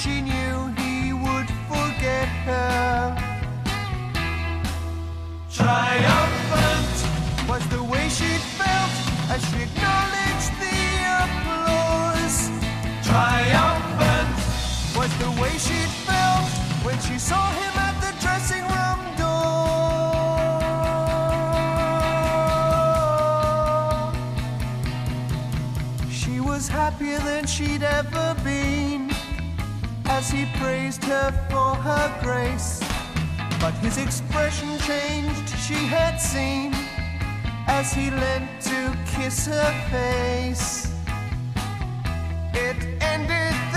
[0.00, 3.16] She knew he would forget her.
[5.50, 6.96] Triumphant
[7.48, 8.92] was the way she felt
[9.34, 10.80] as she acknowledged the
[11.22, 12.50] applause.
[13.02, 14.36] Triumphant
[14.96, 16.50] was the way she felt
[16.84, 17.91] when she saw him
[27.42, 29.10] than she'd ever been
[30.06, 32.80] as he praised her for her grace.
[33.60, 36.72] But his expression changed, she had seen,
[37.66, 40.94] as he leant to kiss her face.
[42.54, 43.71] It ended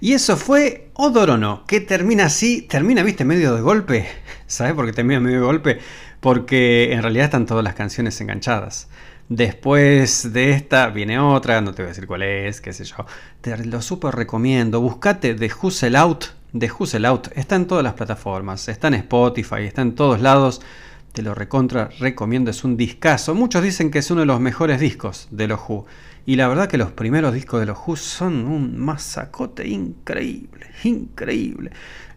[0.00, 4.06] Y eso fue Odorono, que termina así, termina, viste, medio de golpe.
[4.46, 5.78] ¿Sabes por qué termina medio de golpe?
[6.20, 8.88] Porque en realidad están todas las canciones enganchadas.
[9.28, 13.04] Después de esta viene otra, no te voy a decir cuál es, qué sé yo.
[13.40, 14.80] Te lo súper recomiendo.
[14.80, 16.24] Buscate The Hustle Out.
[16.56, 18.68] The Hustle Out está en todas las plataformas.
[18.68, 20.62] Está en Spotify, está en todos lados.
[21.12, 22.50] Te lo recontra recomiendo.
[22.50, 23.34] Es un discazo.
[23.34, 25.84] Muchos dicen que es uno de los mejores discos de los Who.
[26.28, 30.66] Y la verdad que los primeros discos de los Who son un masacote increíble.
[30.84, 31.70] Increíble.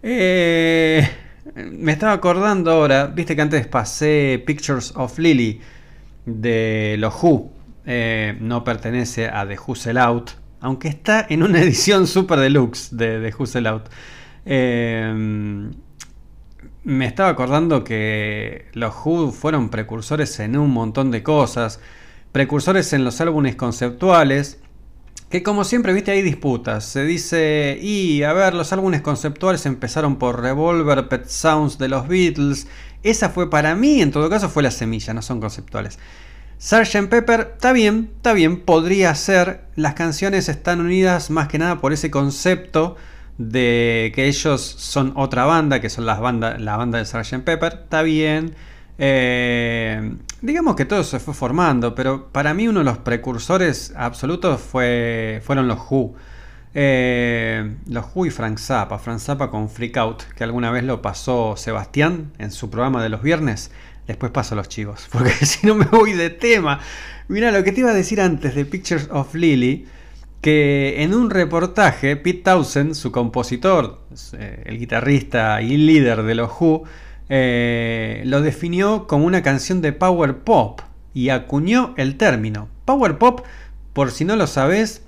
[0.03, 1.09] Eh,
[1.55, 3.07] me estaba acordando ahora.
[3.07, 5.62] Viste que antes pasé Pictures of Lily
[6.26, 7.53] de los Who.
[7.86, 10.32] Eh, no pertenece a The Hustle Out.
[10.59, 13.84] Aunque está en una edición super deluxe de The Hustle Out.
[14.45, 15.72] Eh,
[16.84, 21.80] me estaba acordando que los Who fueron precursores en un montón de cosas.
[22.32, 24.59] Precursores en los álbumes conceptuales.
[25.29, 26.86] Que como siempre, viste, hay disputas.
[26.86, 32.07] Se dice, y a ver, los álbumes conceptuales empezaron por Revolver, Pet Sounds de los
[32.07, 32.67] Beatles.
[33.03, 35.99] Esa fue para mí, en todo caso, fue la semilla, no son conceptuales.
[36.59, 37.09] Sgt.
[37.09, 39.61] Pepper, está bien, está bien, podría ser.
[39.75, 42.97] Las canciones están unidas más que nada por ese concepto
[43.39, 47.43] de que ellos son otra banda, que son las banda, la banda de Sgt.
[47.43, 48.53] Pepper, está bien.
[49.04, 54.62] Eh, digamos que todo se fue formando, pero para mí uno de los precursores absolutos
[54.62, 56.14] fue, fueron los Who.
[56.76, 58.99] Eh, los Who y Frank Zappa.
[58.99, 63.10] Frank Zappa con Freak Out, que alguna vez lo pasó Sebastián en su programa de
[63.10, 63.72] los viernes.
[64.06, 66.80] Después paso los chivos, porque si no me voy de tema.
[67.28, 69.88] Mira, lo que te iba a decir antes de Pictures of Lily,
[70.41, 73.99] que en un reportaje, Pete Townsend, su compositor,
[74.34, 76.84] eh, el guitarrista y líder de los Who,
[77.34, 80.82] eh, lo definió como una canción de power pop
[81.13, 82.67] y acuñó el término.
[82.84, 83.45] Power pop,
[83.93, 85.03] por si no lo sabes,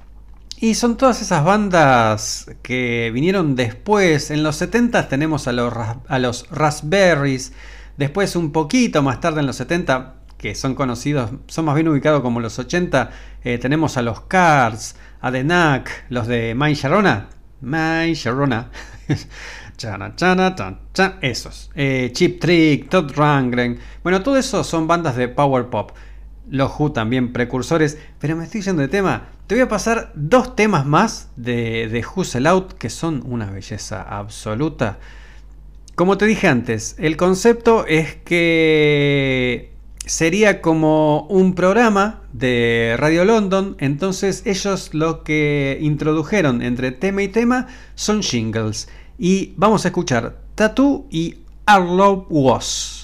[0.57, 4.31] y son todas esas bandas que vinieron después.
[4.31, 5.73] En los 70 tenemos a los,
[6.07, 7.51] a los Raspberries.
[7.97, 12.21] Después un poquito más tarde en los 70, que son conocidos, son más bien ubicados
[12.21, 13.11] como los 80,
[13.43, 17.27] eh, tenemos a los Cars, a The Knack, los de My Sharona.
[18.13, 18.69] Sharona.
[19.77, 21.69] Chana, chana, chan, chan, esos.
[21.75, 23.79] Eh, Chip Trick, Todd Rundgren.
[24.03, 25.91] Bueno, todo eso son bandas de power pop.
[26.49, 27.97] Los Who también precursores.
[28.19, 29.29] Pero me estoy yendo de tema.
[29.47, 34.01] Te voy a pasar dos temas más de, de Hustle Out que son una belleza
[34.01, 34.99] absoluta.
[35.95, 39.73] Como te dije antes, el concepto es que
[40.05, 47.27] sería como un programa de Radio London, entonces ellos lo que introdujeron entre tema y
[47.27, 48.89] tema son jingles.
[49.25, 52.99] Y vamos a escuchar Tattoo y Arlo Was.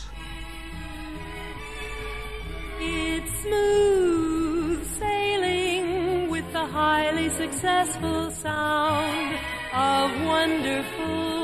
[7.38, 9.34] Successful sound
[9.74, 11.39] of wonderful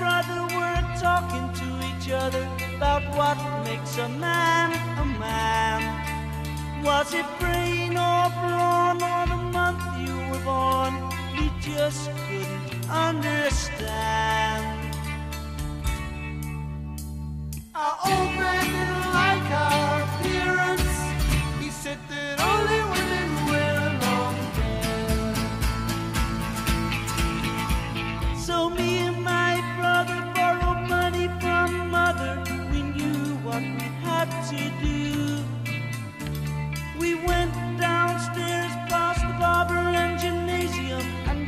[0.00, 2.44] brother were talking to each other
[2.76, 3.36] about what
[3.66, 5.80] makes a man a man.
[6.82, 10.92] Was it brain or brawn or the month you were born?
[11.36, 14.66] We just couldn't understand.
[17.74, 20.00] Our old man didn't like our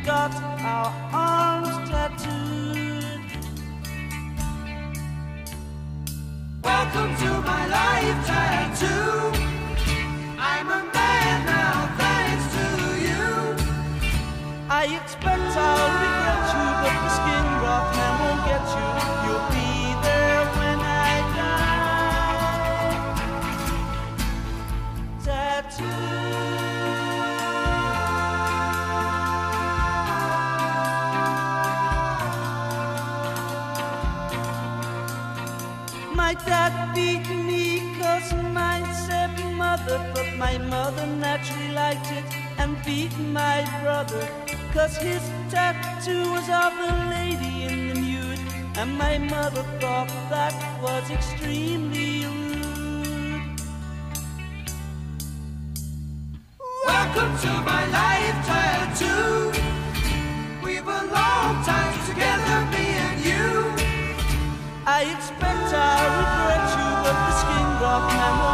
[0.05, 3.21] got our arms tattooed.
[6.61, 9.31] Welcome to my life tattoo.
[10.37, 12.65] I'm a man now, thanks to
[13.07, 13.27] you.
[14.69, 15.82] I expect our
[40.43, 42.25] my mother naturally liked it
[42.57, 44.23] and beat my brother.
[44.73, 48.41] Cause his tattoo was of a lady in the nude.
[48.79, 50.53] And my mother thought that
[50.85, 53.57] was extremely rude.
[56.91, 59.29] Welcome to my life, tattoo.
[60.65, 63.47] We've a long time together, me and you.
[64.97, 68.52] I expect I regret you, but the skin rock man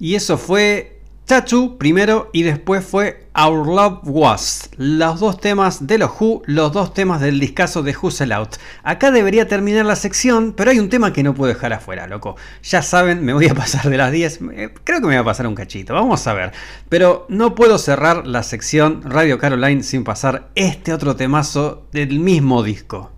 [0.00, 4.70] Y eso fue Tattoo primero y después fue Our Love Was.
[4.78, 8.56] Los dos temas de los Who, los dos temas del discazo de Who Sell Out.
[8.82, 12.34] Acá debería terminar la sección, pero hay un tema que no puedo dejar afuera, loco.
[12.62, 14.40] Ya saben, me voy a pasar de las 10.
[14.54, 15.94] eh, Creo que me voy a pasar un cachito.
[15.94, 16.52] Vamos a ver.
[16.88, 22.62] Pero no puedo cerrar la sección Radio Caroline sin pasar este otro temazo del mismo
[22.62, 23.12] disco.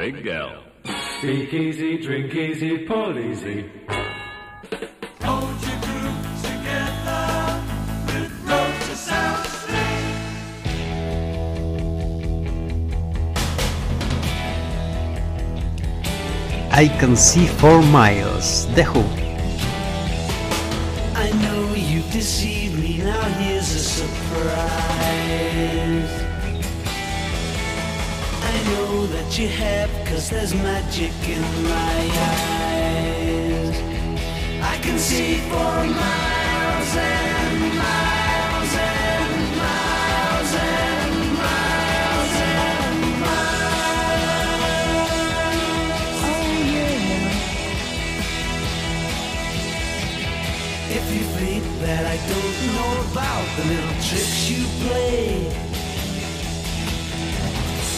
[0.00, 0.64] Big girl.
[1.18, 3.70] Speak easy, drink easy, pull easy.
[5.20, 7.60] Hold your groove together
[8.06, 10.08] with Road to South Street.
[16.72, 19.02] I Can See four Miles, The Who.
[21.14, 25.20] I know you've deceived me, now here's a surprise.
[28.52, 32.00] I know that you have, cause there's magic in my
[32.34, 33.76] eyes.
[34.60, 44.10] I can see for miles and miles and miles and miles and miles.
[46.26, 47.38] Oh yeah.
[50.98, 55.69] If you think that I don't know about the little tricks you play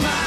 [0.00, 0.21] my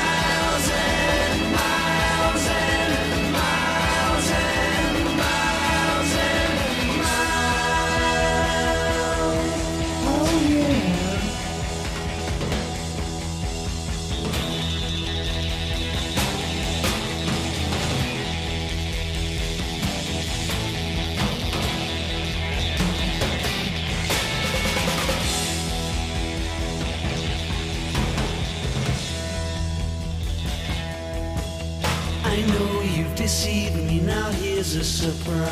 [33.26, 35.47] know deceived me, now here's a surprise.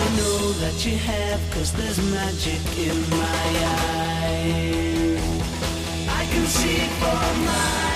[0.00, 3.44] I know that you have, cause there's magic in my
[3.94, 5.20] eyes.
[6.08, 7.91] I can see for miles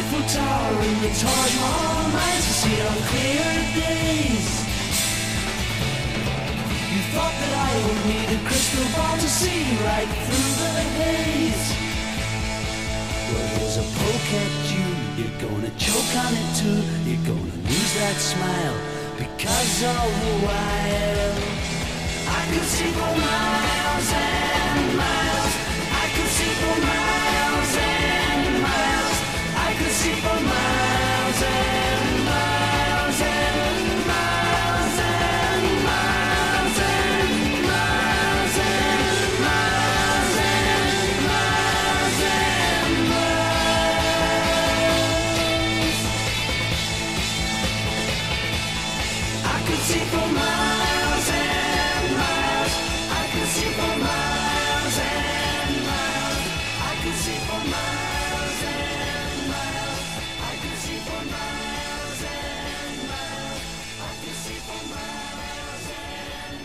[0.00, 4.48] Eiffel Tower and the Taj Mahal to see on clear days.
[6.88, 11.66] You thought that I would need a crystal ball to see right through the haze.
[13.28, 14.88] Well, here's a poke at you.
[15.20, 16.80] You're gonna choke on it too.
[17.04, 18.76] You're gonna lose that smile
[19.20, 21.36] because all the while
[22.38, 25.39] I could see for miles and miles.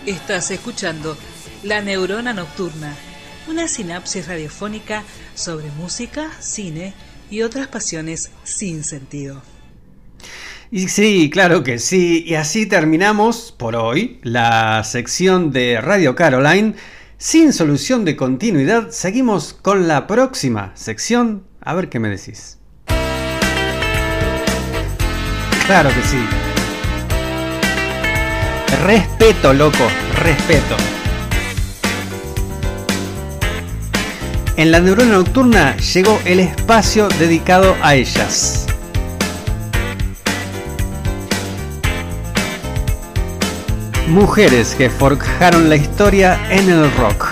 [0.05, 1.17] Estás escuchando
[1.63, 2.93] La Neurona Nocturna,
[3.47, 5.03] una sinapsis radiofónica
[5.33, 6.93] sobre música, cine
[7.31, 9.41] y otras pasiones sin sentido.
[10.69, 12.23] Y sí, claro que sí.
[12.27, 16.75] Y así terminamos por hoy la sección de Radio Caroline.
[17.17, 21.47] Sin solución de continuidad, seguimos con la próxima sección.
[21.61, 22.59] A ver qué me decís.
[25.65, 26.44] Claro que sí.
[28.83, 30.75] Respeto, loco, respeto.
[34.57, 38.67] En la neurona nocturna llegó el espacio dedicado a ellas.
[44.07, 47.27] Mujeres que forjaron la historia en el rock.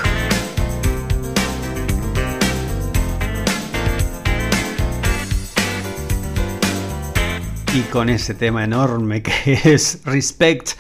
[7.74, 10.72] Y con ese tema enorme que es Respect,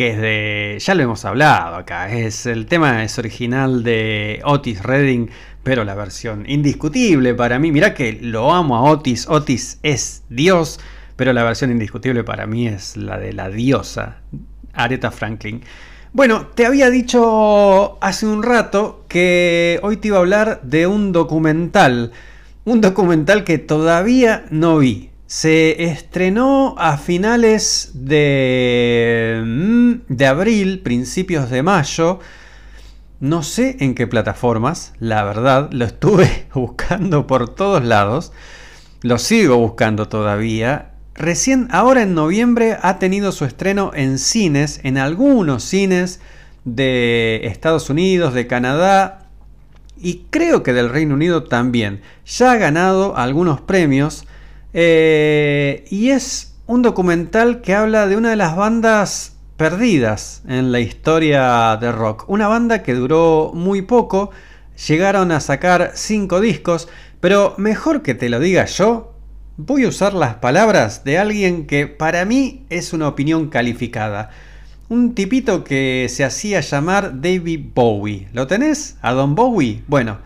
[0.00, 0.78] que es de.
[0.80, 2.10] Ya lo hemos hablado acá.
[2.10, 5.28] Es el tema es original de Otis Redding,
[5.62, 7.70] pero la versión indiscutible para mí.
[7.70, 9.26] Mirá que lo amo a Otis.
[9.28, 10.80] Otis es Dios,
[11.16, 14.22] pero la versión indiscutible para mí es la de la diosa
[14.72, 15.60] Aretha Franklin.
[16.14, 21.12] Bueno, te había dicho hace un rato que hoy te iba a hablar de un
[21.12, 22.12] documental.
[22.64, 25.09] Un documental que todavía no vi.
[25.30, 32.18] Se estrenó a finales de, mm, de abril, principios de mayo.
[33.20, 38.32] No sé en qué plataformas, la verdad, lo estuve buscando por todos lados.
[39.02, 40.94] Lo sigo buscando todavía.
[41.14, 46.18] Recién ahora en noviembre ha tenido su estreno en cines, en algunos cines
[46.64, 49.28] de Estados Unidos, de Canadá
[49.96, 52.00] y creo que del Reino Unido también.
[52.26, 54.26] Ya ha ganado algunos premios
[54.72, 60.80] eh, y es un documental que habla de una de las bandas perdidas en la
[60.80, 62.24] historia de rock.
[62.28, 64.30] Una banda que duró muy poco,
[64.88, 66.88] llegaron a sacar cinco discos,
[67.20, 69.14] pero mejor que te lo diga yo,
[69.56, 74.30] voy a usar las palabras de alguien que para mí es una opinión calificada.
[74.88, 78.28] Un tipito que se hacía llamar David Bowie.
[78.32, 78.96] ¿Lo tenés?
[79.02, 79.82] ¿A Don Bowie?
[79.86, 80.18] Bueno,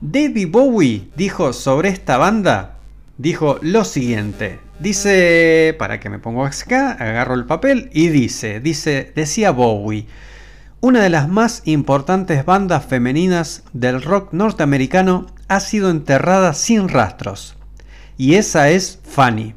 [0.00, 2.75] David Bowie dijo sobre esta banda
[3.18, 4.60] dijo lo siguiente.
[4.78, 10.06] Dice, para que me pongo acá, agarro el papel y dice, dice, decía Bowie,
[10.80, 17.56] una de las más importantes bandas femeninas del rock norteamericano ha sido enterrada sin rastros.
[18.18, 19.54] Y esa es Fanny.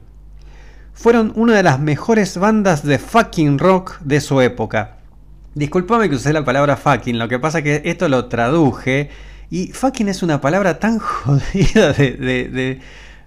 [0.94, 4.98] Fueron una de las mejores bandas de fucking rock de su época.
[5.56, 9.10] Disculpame que usé la palabra fucking, lo que pasa que esto lo traduje
[9.50, 12.80] y fucking es una palabra tan jodida de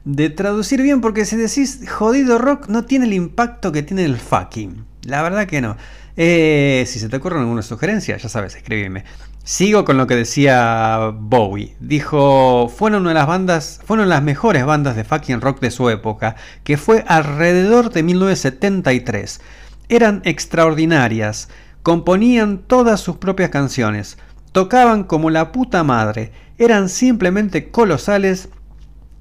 [0.04, 4.16] de traducir bien, porque si decís jodido rock no tiene el impacto que tiene el
[4.16, 4.84] fucking.
[5.04, 5.76] La verdad que no.
[6.16, 9.04] Eh, si se te ocurre alguna sugerencia, ya sabes, escríbeme.
[9.44, 11.74] Sigo con lo que decía Bowie.
[11.80, 15.90] Dijo, fueron una de las bandas, fueron las mejores bandas de fucking rock de su
[15.90, 19.40] época, que fue alrededor de 1973.
[19.88, 21.48] Eran extraordinarias,
[21.82, 24.16] componían todas sus propias canciones,
[24.52, 28.48] tocaban como la puta madre, eran simplemente colosales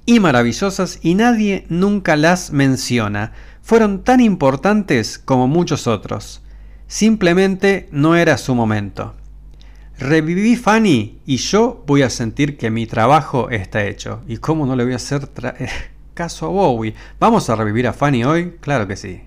[0.05, 3.33] y maravillosas y nadie nunca las menciona.
[3.61, 6.41] Fueron tan importantes como muchos otros.
[6.87, 9.15] Simplemente no era su momento.
[9.97, 14.21] Reviví Fanny y yo voy a sentir que mi trabajo está hecho.
[14.27, 15.29] ¿Y cómo no le voy a hacer
[16.13, 16.95] caso a Bowie?
[17.19, 18.55] ¿Vamos a revivir a Fanny hoy?
[18.59, 19.21] Claro que sí.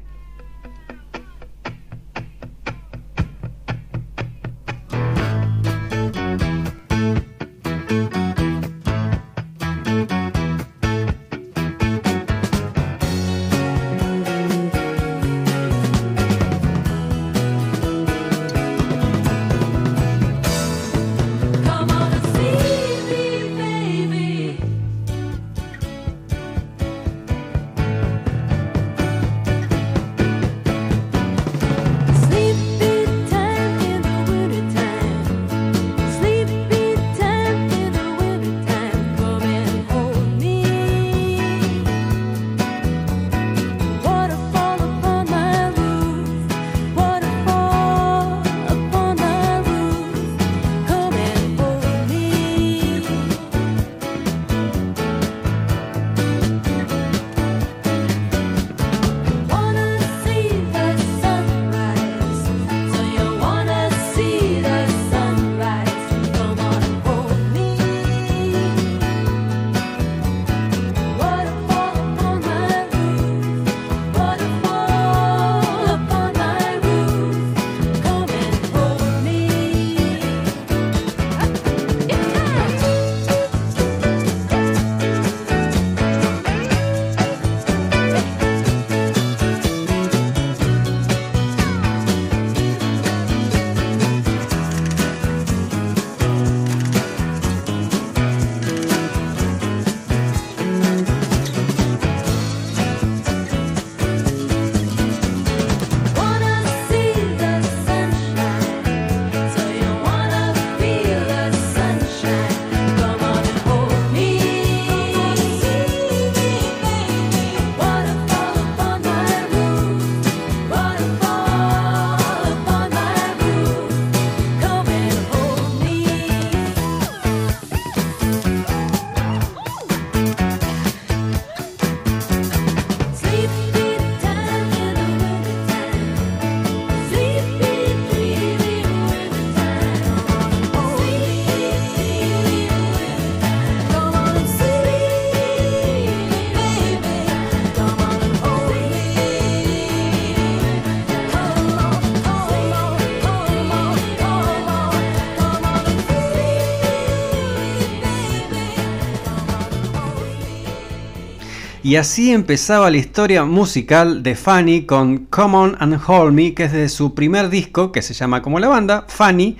[161.94, 166.64] Y así empezaba la historia musical de Fanny con Come On and Hold Me, que
[166.64, 169.56] es de su primer disco, que se llama como la banda, Fanny,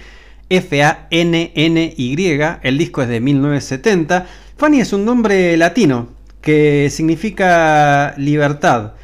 [0.49, 2.41] F-A-N-N-Y.
[2.61, 4.27] El disco es de 1970.
[4.57, 6.09] Fanny es un nombre latino
[6.41, 8.95] que significa libertad.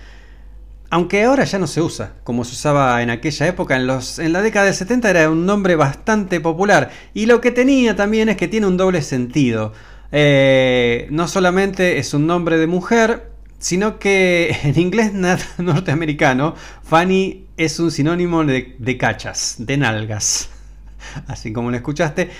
[0.91, 4.33] Aunque ahora ya no se usa, como se usaba en aquella época, en, los, en
[4.33, 6.91] la década del 70 era un nombre bastante popular.
[7.15, 9.73] Y lo que tenía también es que tiene un doble sentido.
[10.13, 15.13] Eh, no solamente es un nombre de mujer, sino que en inglés
[15.59, 20.51] norteamericano, Fanny es un sinónimo de, cachas, de nalgas.
[21.29, 22.31] Así como lo escuchaste,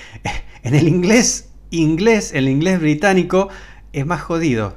[0.63, 3.49] en el inglés, inglés, el inglés británico
[3.93, 4.77] es más jodido.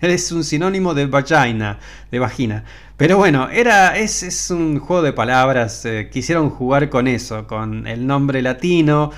[0.00, 1.80] Es un sinónimo de vagina,
[2.12, 2.64] de vagina.
[2.96, 5.84] Pero bueno, era, es, es un juego de palabras.
[5.84, 9.10] eh, quisieron jugar con eso, con el nombre latino.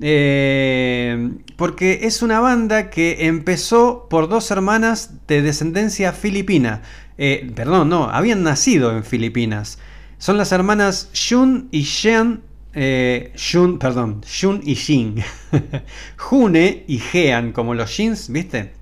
[0.00, 6.82] Eh, porque es una banda que empezó por dos hermanas de descendencia filipina.
[7.18, 9.78] Eh, perdón, no, habían nacido en Filipinas.
[10.18, 12.42] Son las hermanas Shun y Jean.
[12.74, 15.22] eh, Shun, perdón, Shun y Jin.
[16.16, 18.72] June y Jean, como los jeans, ¿viste?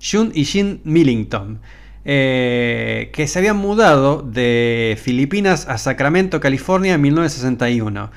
[0.00, 1.60] Jun y Jin Millington,
[2.04, 8.10] eh, que se habían mudado de Filipinas a Sacramento, California en 1961.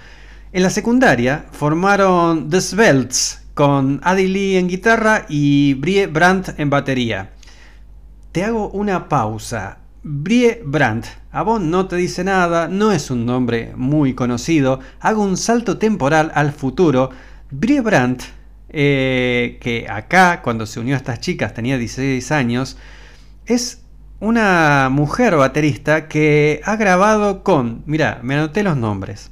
[0.52, 6.70] En la secundaria formaron The Svelts con Adi Lee en guitarra y Brie Brandt en
[6.70, 7.32] batería.
[8.32, 9.80] Te hago una pausa.
[10.04, 14.80] Brie Brandt, a vos no te dice nada, no es un nombre muy conocido.
[15.00, 17.10] Hago un salto temporal al futuro.
[17.52, 18.24] Brie Brandt
[18.78, 22.78] eh, que acá, cuando se unió a estas chicas, tenía 16 años,
[23.46, 23.84] es
[24.20, 29.32] una mujer baterista que ha grabado con, mira, me anoté los nombres.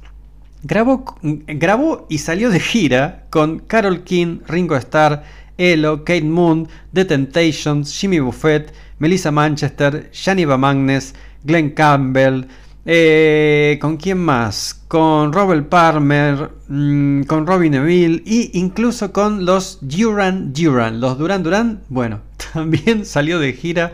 [0.64, 5.22] Grabó, grabó y salió de gira con Carol King, Ringo Starr,
[5.58, 11.14] Elo, Kate Moon, The Temptations, Jimmy Buffett, Melissa Manchester, Janiva Magnes,
[11.44, 12.46] Glenn Campbell,
[12.86, 14.82] eh, ¿Con quién más?
[14.88, 21.00] Con Robert Palmer, mm, con Robin Neville e incluso con los Duran Duran.
[21.00, 22.20] Los Duran Duran, bueno,
[22.52, 23.92] también salió de gira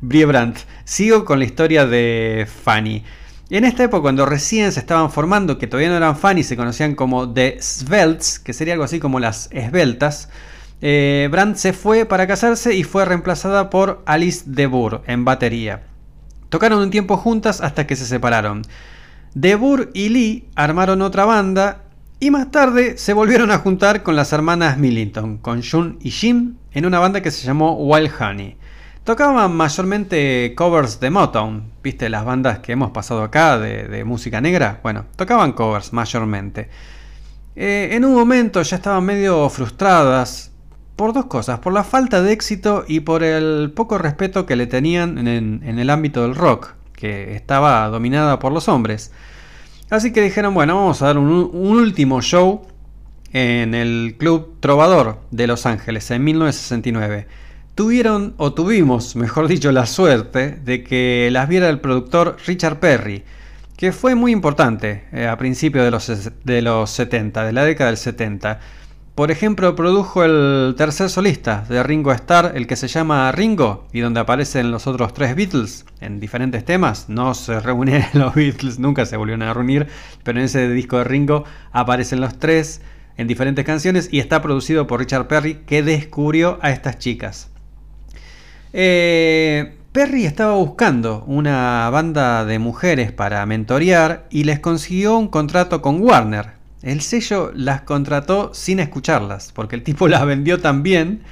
[0.00, 0.58] Brie Brandt.
[0.84, 3.02] Sigo con la historia de Fanny.
[3.50, 6.94] En esta época, cuando recién se estaban formando, que todavía no eran Fanny, se conocían
[6.94, 10.28] como The Svelts, que sería algo así como las esbeltas.
[10.82, 15.82] Eh, Brandt se fue para casarse y fue reemplazada por Alice DeBoer en batería.
[16.50, 18.62] Tocaron un tiempo juntas hasta que se separaron.
[19.32, 21.84] DeBoer y Lee armaron otra banda
[22.20, 26.56] y más tarde se volvieron a juntar con las hermanas Millington, con Jun y Jim,
[26.72, 28.58] en una banda que se llamó Wild Honey.
[29.08, 34.80] Tocaban mayormente covers de Motown, viste las bandas que hemos pasado acá de, música negra,
[34.82, 36.68] bueno, tocaban covers mayormente.
[37.56, 40.52] Eh, en un momento ya estaban medio frustradas
[40.94, 44.66] por dos cosas, por la falta de éxito y por el poco respeto que le
[44.66, 49.10] tenían en, en el ámbito del rock, que estaba dominada por los hombres.
[49.88, 52.66] Así que dijeron, bueno, vamos a dar un, un último show
[53.32, 57.47] en el Club Trovador de Los Ángeles en 1969.
[57.78, 63.22] Tuvieron, o tuvimos, mejor dicho, la suerte de que las viera el productor Richard Perry,
[63.76, 67.90] que fue muy importante eh, a principios de los, de los 70, de la década
[67.90, 68.58] del 70.
[69.14, 74.00] Por ejemplo, produjo el tercer solista de Ringo Starr, el que se llama Ringo, y
[74.00, 77.08] donde aparecen los otros tres Beatles en diferentes temas.
[77.08, 79.86] No se reunieron los Beatles, nunca se volvieron a reunir,
[80.24, 82.80] pero en ese disco de Ringo aparecen los tres
[83.16, 87.52] en diferentes canciones y está producido por Richard Perry, que descubrió a estas chicas.
[88.72, 95.80] Eh, Perry estaba buscando una banda de mujeres para mentorear y les consiguió un contrato
[95.80, 96.50] con Warner.
[96.82, 101.22] El sello las contrató sin escucharlas, porque el tipo las vendió tan bien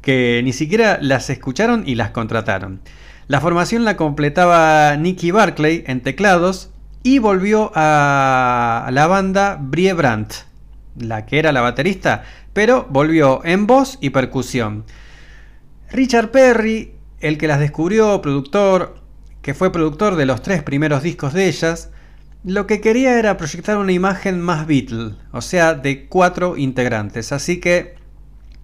[0.00, 2.80] que ni siquiera las escucharon y las contrataron.
[3.26, 6.70] La formación la completaba Nicky Barclay en teclados
[7.02, 10.34] y volvió a la banda Brie Brandt,
[10.98, 12.22] la que era la baterista,
[12.52, 14.84] pero volvió en voz y percusión.
[15.94, 18.96] Richard Perry, el que las descubrió, productor,
[19.42, 21.90] que fue productor de los tres primeros discos de ellas,
[22.42, 27.30] lo que quería era proyectar una imagen más Beatle, o sea, de cuatro integrantes.
[27.30, 27.94] Así que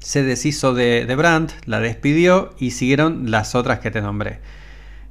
[0.01, 4.41] se deshizo de, de Brandt, la despidió y siguieron las otras que te nombré.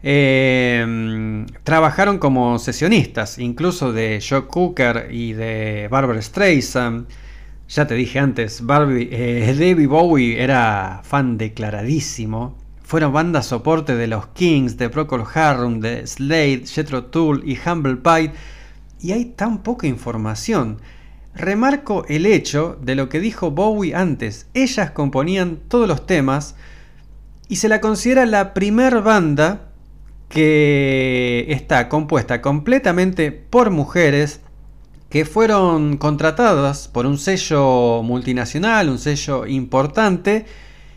[0.03, 7.07] Eh, trabajaron como sesionistas, incluso de Joe Cooker y de Barbara Streisand.
[7.69, 12.57] Ya te dije antes, Barbie, eh, David Bowie era fan declaradísimo.
[12.81, 17.97] Fueron banda soporte de los Kings, de Procol Harum, de Slade, Jethro Tull y Humble
[17.97, 18.31] Pie.
[18.99, 20.81] Y hay tan poca información.
[21.35, 24.47] Remarco el hecho de lo que dijo Bowie antes.
[24.55, 26.55] Ellas componían todos los temas
[27.49, 29.69] y se la considera la primer banda
[30.27, 34.41] que está compuesta completamente por mujeres
[35.09, 40.45] que fueron contratadas por un sello multinacional, un sello importante,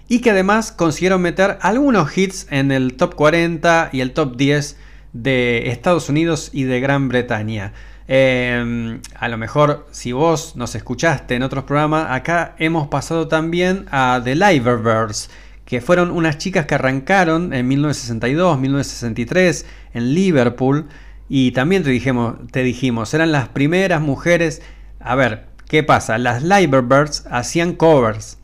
[0.08, 4.76] y que además consiguieron meter algunos hits en el top 40 y el top 10
[5.14, 7.72] de Estados Unidos y de Gran Bretaña.
[8.08, 13.86] Eh, a lo mejor si vos nos escuchaste en otros programas, acá hemos pasado también
[13.90, 15.30] a The Liverbirds,
[15.64, 20.88] que fueron unas chicas que arrancaron en 1962, 1963 en Liverpool
[21.34, 24.60] y también te dijimos, te dijimos, eran las primeras mujeres.
[25.00, 26.18] A ver, ¿qué pasa?
[26.18, 28.36] Las Liverbirds hacían covers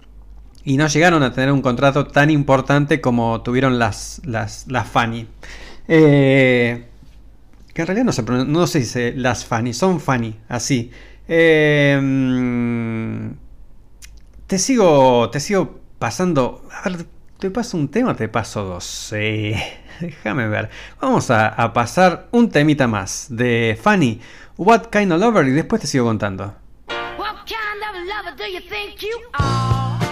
[0.64, 5.26] y no llegaron a tener un contrato tan importante como tuvieron las, las, las Fanny.
[5.86, 6.86] Eh,
[7.74, 10.90] que en realidad no se, no se dice las Fanny, son Fanny, así.
[11.28, 13.32] Eh, mm,
[14.46, 16.66] te sigo, te sigo pasando.
[16.72, 17.04] A ver,
[17.38, 18.84] te paso un tema, te paso dos.
[18.84, 19.52] Sí,
[20.00, 20.70] déjame ver.
[21.00, 24.20] Vamos a, pasar un temita más de Fanny.
[24.56, 25.46] What kind of lover?
[25.46, 26.54] Y después te sigo contando.
[27.16, 30.07] What kind of lover do you think you are?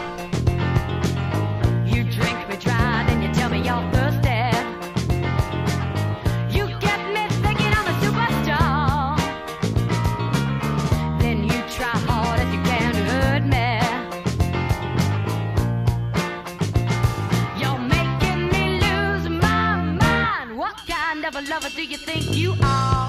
[21.96, 23.05] You think you are?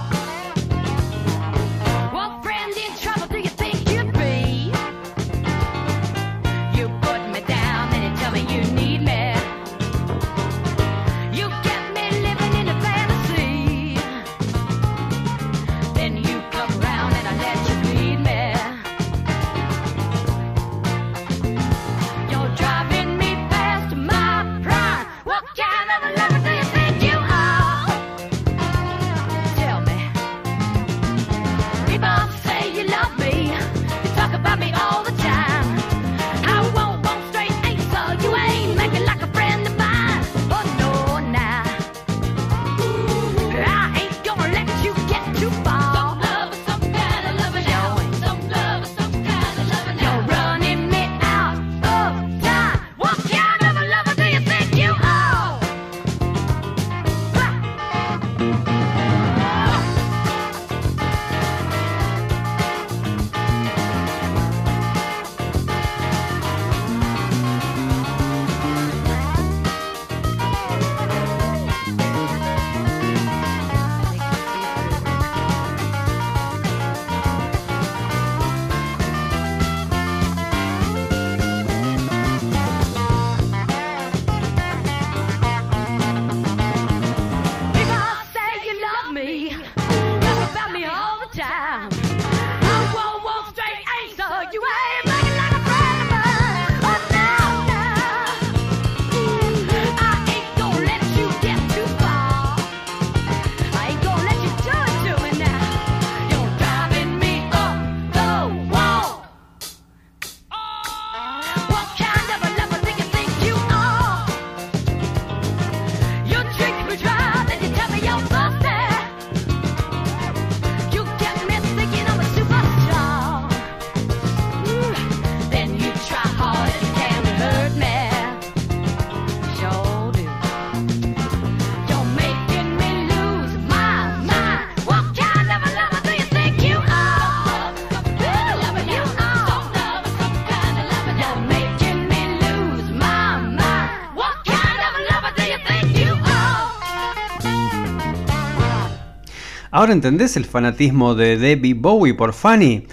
[149.77, 152.87] ¿Ahora entendés el fanatismo de Debbie Bowie por Fanny?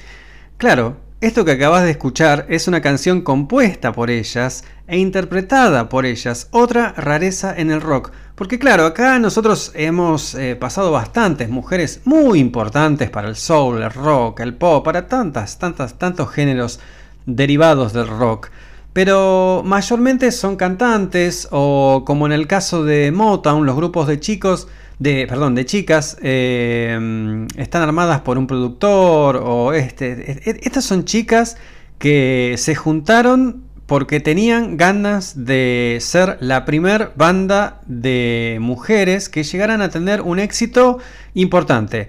[0.59, 6.05] Claro, esto que acabas de escuchar es una canción compuesta por ellas e interpretada por
[6.05, 8.11] ellas, otra rareza en el rock.
[8.35, 13.90] Porque claro, acá nosotros hemos eh, pasado bastantes mujeres muy importantes para el soul, el
[13.90, 16.81] rock, el pop, para tantas, tantas, tantos géneros
[17.24, 18.51] derivados del rock.
[18.94, 24.68] Pero mayormente son cantantes o como en el caso de Motown, los grupos de chicos,
[25.00, 30.12] de, perdón, de chicas, eh, están armadas por un productor o este.
[30.30, 31.56] e- e- Estas son chicas
[31.98, 39.82] que se juntaron porque tenían ganas de ser la primer banda de mujeres que llegaran
[39.82, 40.98] a tener un éxito
[41.34, 42.08] importante.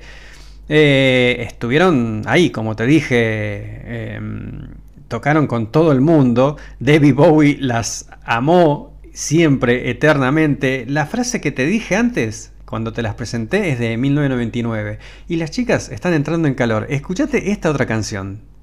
[0.69, 4.74] Eh, estuvieron ahí, como te dije, em,
[5.07, 6.57] tocaron con todo el mundo.
[6.79, 10.85] Debbie Bowie las amó, siempre, eternamente.
[10.87, 14.99] La frase que te dije antes, cuando te las presenté, es de 1999.
[15.27, 16.87] Y las chicas están entrando en calor.
[16.89, 18.54] Escuchate esta otra canción.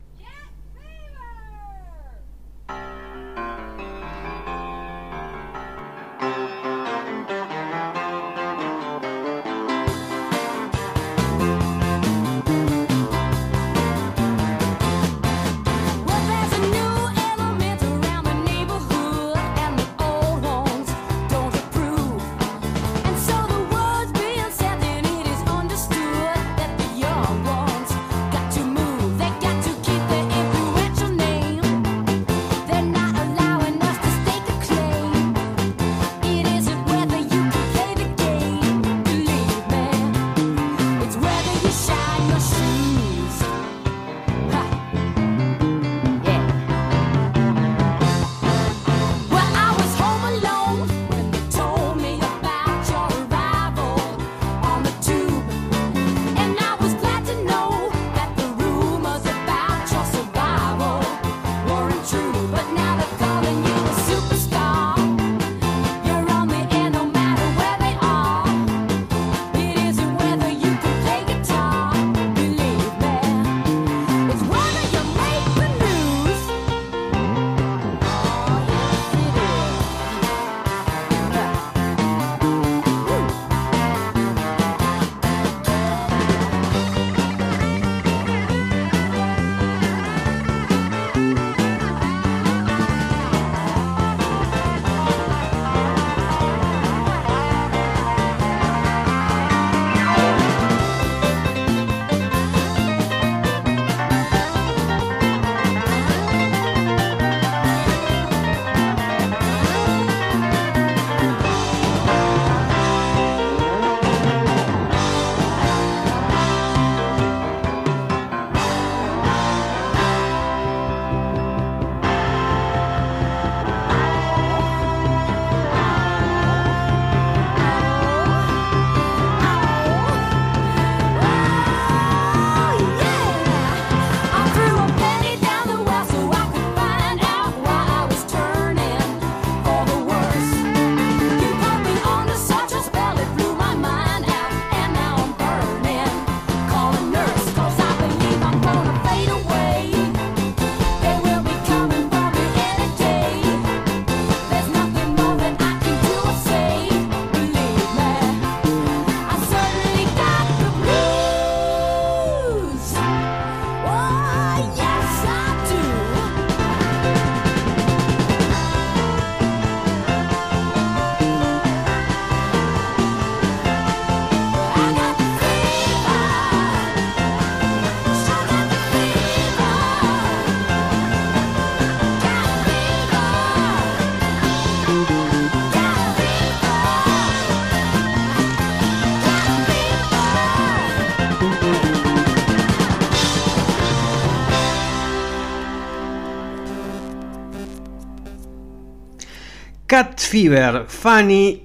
[200.42, 201.62] Fever, Fanny,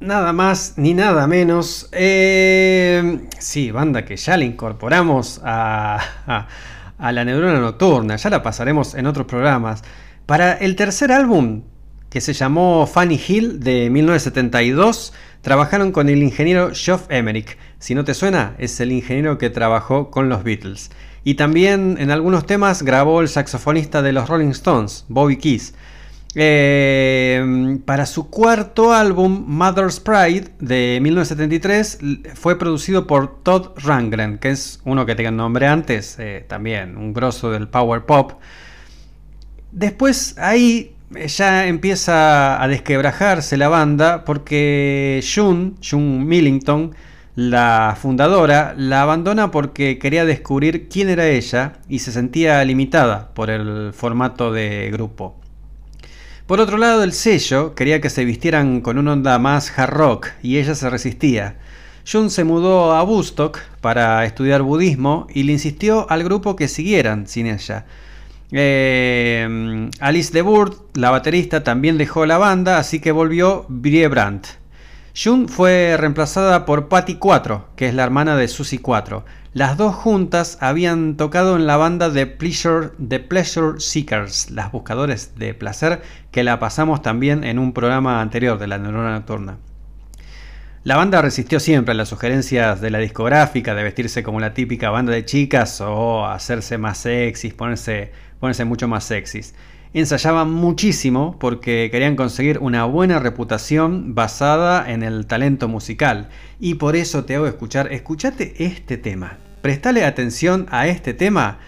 [0.00, 1.90] nada más ni nada menos.
[1.92, 6.48] Eh, sí, banda que ya le incorporamos a, a-
[6.96, 9.84] a la neurona nocturna, ya la pasaremos en otros programas.
[10.24, 11.64] Para el tercer álbum,
[12.08, 15.12] que se llamó Fanny Hill de 1972,
[15.42, 17.58] trabajaron con el ingeniero Geoff Emerick.
[17.78, 20.90] Si no te suena, es el ingeniero que trabajó con los Beatles.
[21.24, 25.74] Y también en algunos temas grabó el saxofonista de los Rolling Stones, Bobby Keys.
[26.34, 34.38] Eh, para su cuarto álbum, Mother's Pride, de 1973, l- fue producido por Todd Rangren,
[34.38, 38.32] que es uno que tenga nombre antes, eh, también un grosso del power pop.
[39.72, 46.94] Después ahí eh, ya empieza a desquebrajarse la banda porque June, June Millington,
[47.34, 53.50] la fundadora, la abandona porque quería descubrir quién era ella y se sentía limitada por
[53.50, 55.36] el formato de grupo.
[56.48, 60.28] Por otro lado, el sello quería que se vistieran con una onda más hard rock
[60.42, 61.56] y ella se resistía.
[62.10, 67.26] Jun se mudó a Woodstock para estudiar budismo y le insistió al grupo que siguieran
[67.26, 67.84] sin ella.
[68.50, 70.42] Eh, Alice de
[70.94, 74.46] la baterista, también dejó la banda, así que volvió Brie Brandt.
[75.20, 79.24] June fue reemplazada por Patty 4, que es la hermana de Susie 4.
[79.52, 85.34] Las dos juntas habían tocado en la banda de Pleasure, The Pleasure Seekers, las buscadores
[85.36, 89.58] de placer, que la pasamos también en un programa anterior de la Neurona Nocturna.
[90.84, 94.90] La banda resistió siempre a las sugerencias de la discográfica de vestirse como la típica
[94.90, 99.52] banda de chicas o hacerse más sexys, ponerse, ponerse mucho más sexys.
[99.98, 106.28] Ensayaban muchísimo porque querían conseguir una buena reputación basada en el talento musical.
[106.60, 109.38] Y por eso te hago escuchar, escúchate este tema.
[109.60, 111.58] Prestale atención a este tema.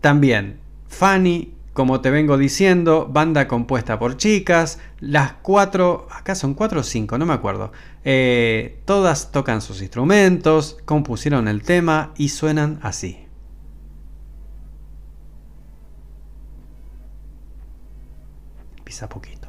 [0.00, 0.58] También,
[0.88, 6.82] Fanny, como te vengo diciendo, banda compuesta por chicas, las cuatro, acá son cuatro o
[6.82, 7.72] cinco, no me acuerdo.
[8.06, 13.29] Eh, todas tocan sus instrumentos, compusieron el tema y suenan así.
[18.90, 19.39] Pisa poquito.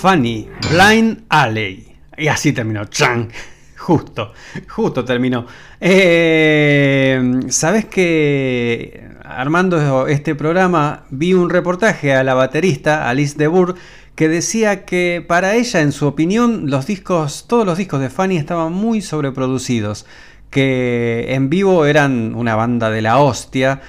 [0.00, 1.94] Funny, Blind Alley.
[2.16, 2.86] Y así terminó.
[2.86, 3.28] ¡Chan!
[3.76, 4.32] Justo,
[4.66, 5.44] justo terminó.
[5.78, 13.74] Eh, Sabes que armando este programa vi un reportaje a la baterista Alice de Bourg
[14.14, 18.38] que decía que para ella, en su opinión, los discos, todos los discos de Fanny
[18.38, 20.06] estaban muy sobreproducidos,
[20.48, 23.82] que en vivo eran una banda de la hostia.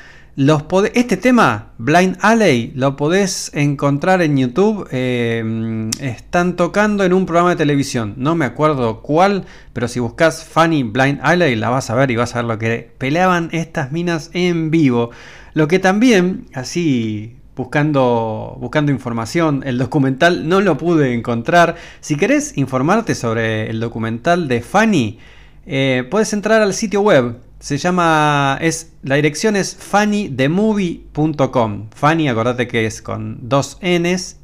[0.95, 4.87] Este tema, Blind Alley, lo podés encontrar en YouTube.
[4.91, 8.15] eh, están tocando en un programa de televisión.
[8.17, 12.15] No me acuerdo cuál, pero si buscas Funny Blind Alley la vas a ver y
[12.15, 15.11] vas a ver lo que peleaban estas minas en vivo.
[15.53, 21.75] Lo que también, así buscando, buscando información, el documental no lo pude encontrar.
[21.99, 25.19] Si querés informarte sobre el documental de Funny,
[25.67, 27.50] eh, puedes entrar al sitio web.
[27.61, 28.57] Se llama.
[28.59, 31.89] Es, la dirección es funnythemovie.com.
[31.93, 34.37] Funny, acordate que es con dos Ns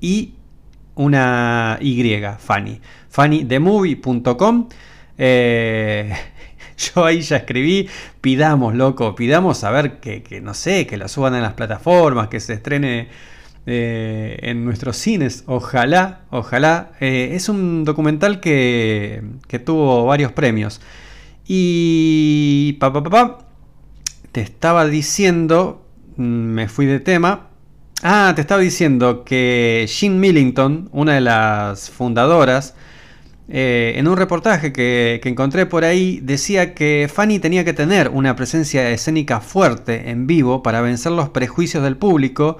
[0.00, 0.34] y
[0.94, 2.22] una Y.
[2.38, 2.80] Funny.
[3.08, 4.68] Funnythemovie.com.
[5.18, 6.14] Eh,
[6.94, 7.88] yo ahí ya escribí.
[8.20, 9.16] Pidamos, loco.
[9.16, 12.52] Pidamos a ver que, que, no sé, que lo suban en las plataformas, que se
[12.52, 13.08] estrene
[13.66, 15.42] eh, en nuestros cines.
[15.46, 16.92] Ojalá, ojalá.
[17.00, 20.80] Eh, es un documental que, que tuvo varios premios.
[21.52, 23.38] Y pa, pa, pa,
[24.30, 25.84] te estaba diciendo,
[26.16, 27.48] mm, me fui de tema.
[28.04, 32.76] Ah, te estaba diciendo que Jean Millington, una de las fundadoras,
[33.48, 38.10] eh, en un reportaje que, que encontré por ahí, decía que Fanny tenía que tener
[38.10, 42.58] una presencia escénica fuerte en vivo para vencer los prejuicios del público,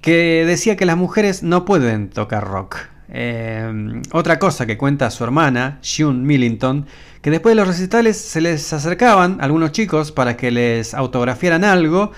[0.00, 2.78] que decía que las mujeres no pueden tocar rock.
[3.14, 6.86] Eh, otra cosa que cuenta su hermana, June Millington,
[7.22, 12.10] que después de los recitales se les acercaban algunos chicos para que les autografiaran algo.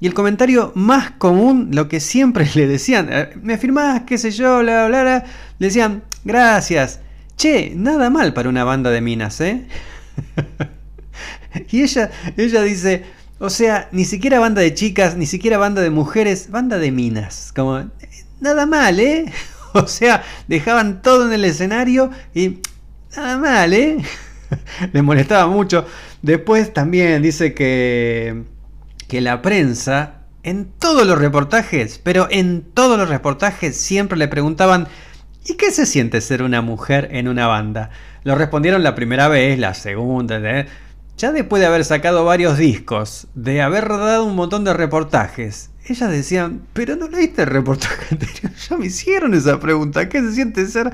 [0.00, 4.30] Y el comentario más común, lo que siempre le decían, eh, me firmás, qué sé
[4.30, 5.24] yo, bla, bla, bla,
[5.58, 7.00] le decían, gracias.
[7.36, 9.66] Che, nada mal para una banda de minas, ¿eh?
[11.70, 13.04] y ella, ella dice,
[13.40, 17.52] o sea, ni siquiera banda de chicas, ni siquiera banda de mujeres, banda de minas.
[17.54, 17.90] Como,
[18.40, 19.32] nada mal, ¿eh?
[19.74, 22.58] O sea, dejaban todo en el escenario y
[23.16, 23.96] nada mal, ¿eh?
[24.92, 25.86] Les molestaba mucho.
[26.22, 28.42] Después también dice que,
[29.08, 34.88] que la prensa, en todos los reportajes, pero en todos los reportajes siempre le preguntaban,
[35.46, 37.90] ¿y qué se siente ser una mujer en una banda?
[38.24, 40.66] Lo respondieron la primera vez, la segunda, ¿eh?
[41.16, 46.10] ya después de haber sacado varios discos, de haber dado un montón de reportajes, ellas
[46.10, 50.66] decían, pero no leíste el reportaje anterior, ya me hicieron esa pregunta, ¿qué se siente
[50.66, 50.92] ser?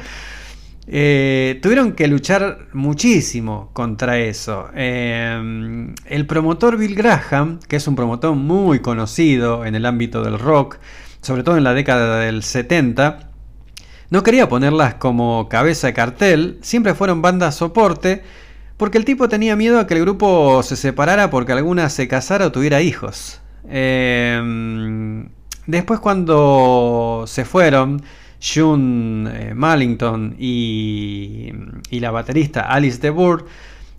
[0.91, 4.69] Eh, tuvieron que luchar muchísimo contra eso.
[4.75, 10.39] Eh, el promotor Bill Graham, que es un promotor muy conocido en el ámbito del
[10.39, 10.79] rock,
[11.21, 13.31] sobre todo en la década del 70,
[14.09, 18.23] no quería ponerlas como cabeza de cartel, siempre fueron bandas soporte,
[18.79, 22.47] porque el tipo tenía miedo a que el grupo se separara porque alguna se casara
[22.47, 23.43] o tuviera hijos.
[23.69, 24.41] Eh,
[25.67, 28.01] después cuando se fueron,
[28.41, 31.53] June eh, Mallington y,
[31.91, 33.45] la baterista Alice de Bourg,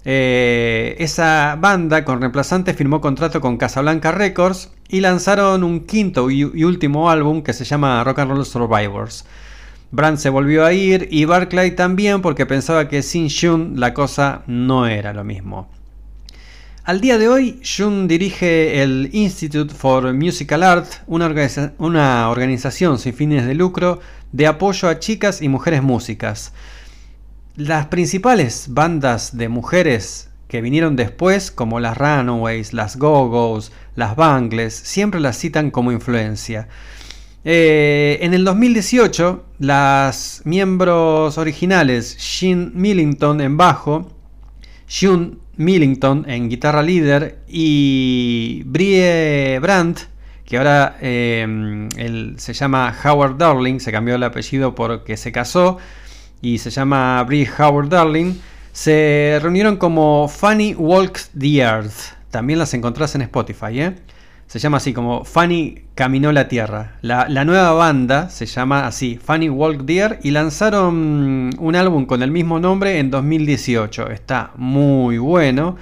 [0.06, 6.44] eh, esa banda con reemplazante firmó contrato con Casablanca Records y lanzaron un quinto y,
[6.44, 9.26] último álbum que se llama Rock and Roll Survivors.
[9.92, 14.44] Brand se volvió a ir y Barclay también porque pensaba que sin June la cosa
[14.48, 15.68] no era lo mismo.
[16.90, 23.46] Al día de hoy, June dirige el Institute for Musical Art, una, organización sin fines
[23.46, 24.00] de lucro
[24.32, 26.54] de apoyo a chicas y mujeres músicas.
[27.56, 34.74] Las principales bandas de mujeres que vinieron después, como las Runaways, las Go-Go's, las Bangles,
[34.74, 36.68] siempre las citan como influencia.
[37.46, 44.12] Eh, en el 2018, las miembros originales, Jean Millington en bajo,
[44.90, 50.00] June Millington en guitarra líder y Brie Brandt,
[50.50, 55.78] que ahora eh, él se llama Howard Darling, se cambió el apellido porque se casó
[56.42, 58.34] y se llama Brie Howard Darling,
[58.72, 62.16] se reunieron como Funny Walk the Earth.
[62.32, 63.96] También las encontrás en Spotify, ¿eh?
[64.48, 66.98] Se llama así como Funny Caminó la Tierra.
[67.04, 72.24] La, la, nueva banda se llama así, Funny Walk Deer, y lanzaron un álbum con
[72.24, 74.10] el mismo nombre en 2018.
[74.10, 75.78] Está muy bueno.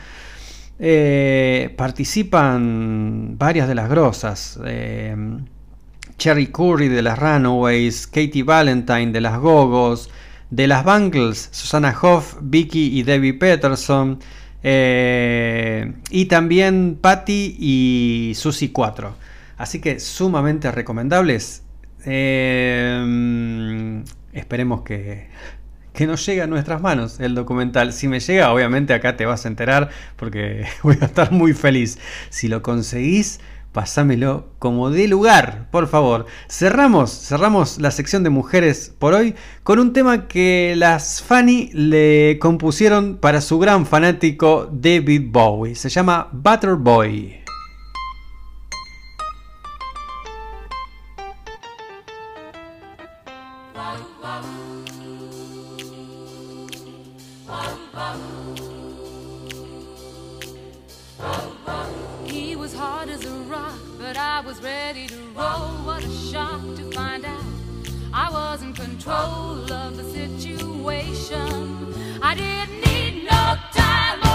[0.79, 4.59] Eh, participan varias de las grosas.
[4.65, 5.15] Eh,
[6.17, 10.09] Cherry Curry de las Runaways, Katie Valentine de las Gogos,
[10.49, 14.19] de las Bangles, Susana Hoff, Vicky y Debbie Peterson.
[14.63, 19.15] Eh, y también Patty y Susie 4.
[19.57, 21.63] Así que sumamente recomendables.
[24.33, 25.29] Esperemos que,
[25.97, 27.91] que nos llegue a nuestras manos el documental.
[27.91, 31.97] Si me llega, obviamente acá te vas a enterar porque voy a estar muy feliz.
[32.29, 33.39] Si lo conseguís,
[33.71, 36.27] pasámelo como de lugar, por favor.
[36.49, 39.33] Cerramos, cerramos la sección de mujeres por hoy
[39.63, 45.73] con un tema que las Fanny le compusieron para su gran fanático David Bowie.
[45.73, 47.46] Se llama Butter Boy.
[69.07, 71.93] Control of the situation.
[72.21, 74.26] I didn't need no time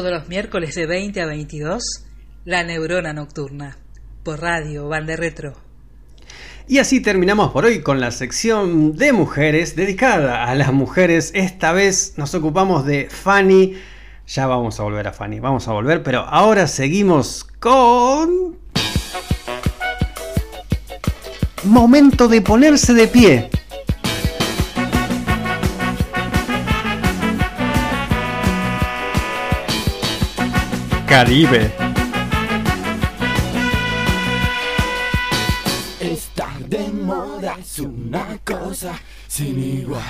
[0.00, 2.06] Todos los miércoles de 20 a 22,
[2.46, 3.76] La Neurona Nocturna,
[4.24, 5.52] por radio Bande Retro.
[6.66, 11.32] Y así terminamos por hoy con la sección de mujeres dedicada a las mujeres.
[11.34, 13.74] Esta vez nos ocupamos de Fanny.
[14.26, 18.56] Ya vamos a volver a Fanny, vamos a volver, pero ahora seguimos con...
[21.64, 23.50] Momento de ponerse de pie.
[31.10, 31.72] Caribe.
[35.98, 38.94] Estar de moda es una cosa
[39.26, 40.04] sin igual.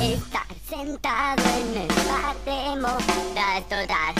[0.00, 4.14] Estar sentado en el bar de moda total.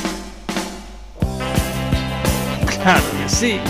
[2.67, 3.61] Claro que sí.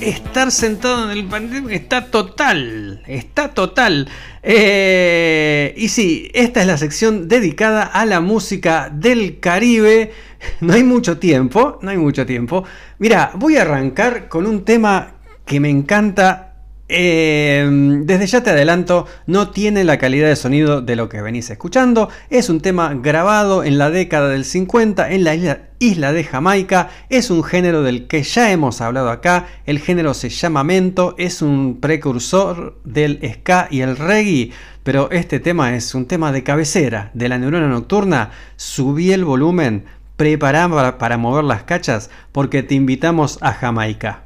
[0.00, 3.02] Estar sentado en el pandemia está total.
[3.06, 4.06] Está total.
[4.42, 10.12] Eh, y sí, esta es la sección dedicada a la música del Caribe.
[10.60, 12.62] No hay mucho tiempo, no hay mucho tiempo.
[12.98, 15.14] Mira, voy a arrancar con un tema
[15.46, 16.45] que me encanta
[16.88, 17.68] Eh,
[18.04, 22.08] desde ya te adelanto, no tiene la calidad de sonido de lo que venís escuchando.
[22.30, 25.34] Es un tema grabado en la década del 50 en la
[25.78, 26.90] isla, de Jamaica.
[27.08, 29.46] Es un género del que ya hemos hablado acá.
[29.66, 34.52] El género se llama mento, es un precursor del ska y el reggae.
[34.84, 38.30] Pero este tema es un tema de cabecera de la neurona nocturna.
[38.54, 39.84] Subí el volumen,
[40.16, 44.25] prepará para mover las cachas porque te invitamos a Jamaica.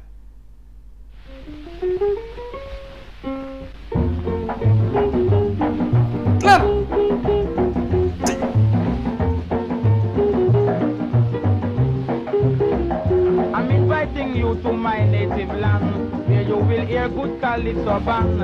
[6.43, 6.57] I'm
[13.69, 18.39] inviting you to my native land, where you will hear good calypso band.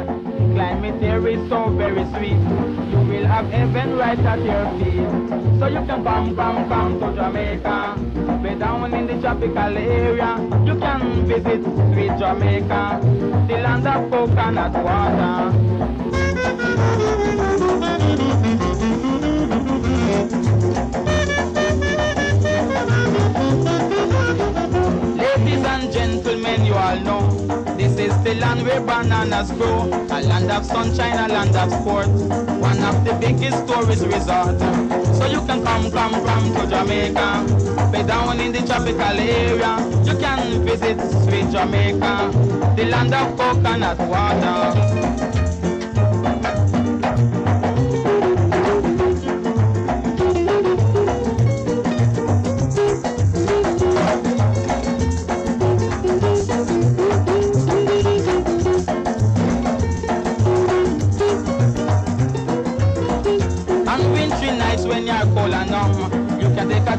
[0.54, 2.38] Climate there is so very sweet.
[2.92, 5.08] You will have heaven right at your feet.
[5.60, 7.96] So you can come, come, come to Jamaica.
[8.44, 13.00] Way down in the tropical area, you can visit sweet Jamaica,
[13.48, 15.54] the land of coconut water.
[25.98, 27.22] Gentlemen, you all know
[27.76, 29.86] this is the land where bananas grow.
[30.16, 32.08] A land of sunshine, a land of sport.
[32.70, 34.62] One of the biggest tourist resorts.
[35.18, 37.90] So you can come, come, come to Jamaica.
[37.92, 39.74] Way down in the tropical area,
[40.06, 42.32] you can visit sweet Jamaica,
[42.76, 45.37] the land of coconut water.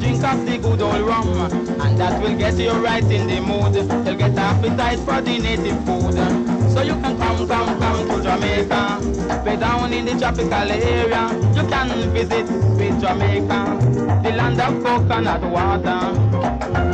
[0.00, 1.28] Drink of the good old rum,
[1.80, 3.74] and that will get you right in the mood.
[3.74, 6.14] You'll get appetite for the native food.
[6.72, 9.42] So you can come, come, come to Jamaica.
[9.44, 15.42] Way down in the tropical area, you can visit sweet Jamaica, the land of coconut
[15.42, 16.87] water.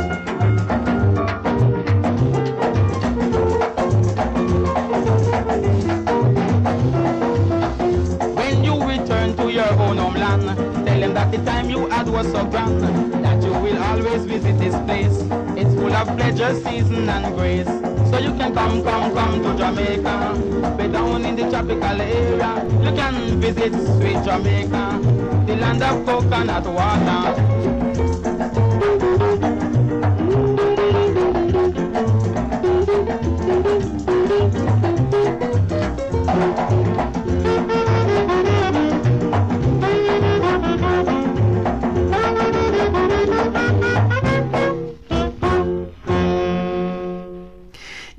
[14.37, 15.17] Visit this place.
[15.57, 17.67] It's full of pleasure, season and grace.
[18.09, 20.75] So you can come, come, come to Jamaica.
[20.77, 24.99] Be down in the tropical area, you can visit sweet Jamaica,
[25.47, 27.55] the land of coconut water.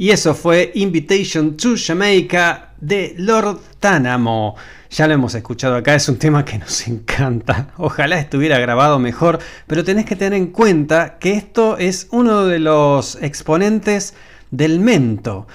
[0.06, 4.54] Y eso fue Invitation to Jamaica de Lord Tanamo.
[4.88, 7.70] Ya lo hemos escuchado acá, es un tema que nos encanta.
[7.76, 12.60] Ojalá estuviera grabado mejor, pero tenés que tener en cuenta que esto es uno de
[12.60, 14.14] los exponentes
[14.52, 15.48] del mento.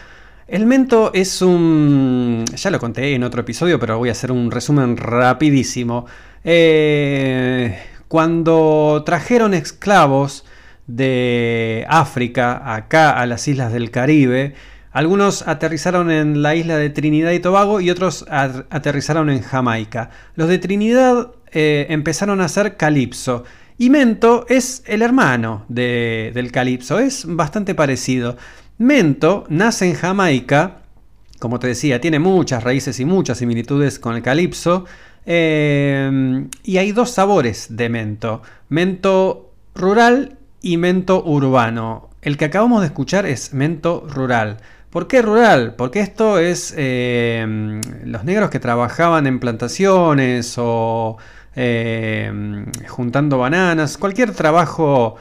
[0.50, 2.44] El mento es un...
[2.54, 6.08] ya lo conté en otro episodio, pero voy a hacer un resumen rapidísimo.
[6.44, 7.80] Eh,
[8.10, 10.44] cuando trajeron esclavos
[10.88, 14.54] de África acá a las islas del Caribe,
[14.92, 20.10] algunos aterrizaron en la isla de Trinidad y Tobago y otros aterrizaron en Jamaica.
[20.36, 23.44] Los de Trinidad eh, empezaron a hacer calipso.
[23.78, 28.36] Y Mento es el hermano de- del calipso, es bastante parecido.
[28.78, 30.82] Mento nace en Jamaica,
[31.40, 34.86] como te decía, tiene muchas raíces y muchas similitudes con el calipso.
[35.26, 38.42] eh, y hay dos sabores de mento.
[38.70, 42.10] Mento rural y mento urbano.
[42.22, 44.58] El que acabamos de escuchar es mento rural.
[44.90, 45.76] ¿Por qué rural?
[45.76, 51.18] Porque esto es eh, los negros que trabajaban en plantaciones o
[51.56, 55.16] eh, juntando bananas, cualquier trabajo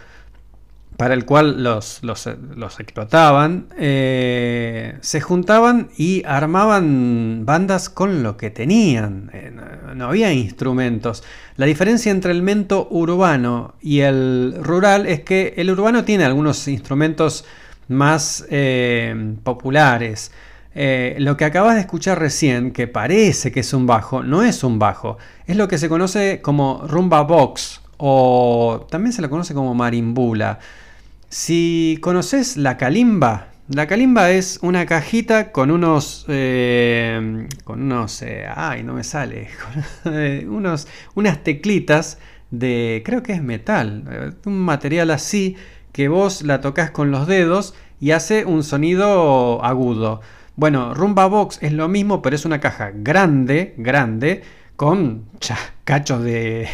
[1.00, 8.36] para el cual los, los, los explotaban, eh, se juntaban y armaban bandas con lo
[8.36, 9.30] que tenían.
[9.32, 9.50] Eh,
[9.94, 11.24] no, había instrumentos.
[11.56, 16.68] La diferencia entre el mento urbano y el rural es que el urbano tiene algunos
[16.68, 17.46] instrumentos
[17.88, 20.32] más eh, populares.
[20.74, 24.62] Eh, lo que acabas de escuchar recién, que parece que es un bajo, no es
[24.62, 25.16] un bajo.
[25.46, 30.58] Es lo que se conoce como rumba box o también se lo conoce como marimbula.
[31.32, 38.48] Si conoces la calimba, la calimba es una cajita con unos, eh, con unos, eh,
[38.52, 39.46] ay, no me sale,
[40.06, 42.18] eh, unos, unas teclitas
[42.50, 45.54] de, creo que es metal, un material así
[45.92, 50.22] que vos la tocas con los dedos y hace un sonido agudo.
[50.56, 54.42] Bueno, Rumba Box es lo mismo, pero es una caja grande, grande,
[54.80, 55.26] con
[55.84, 56.66] cachos de,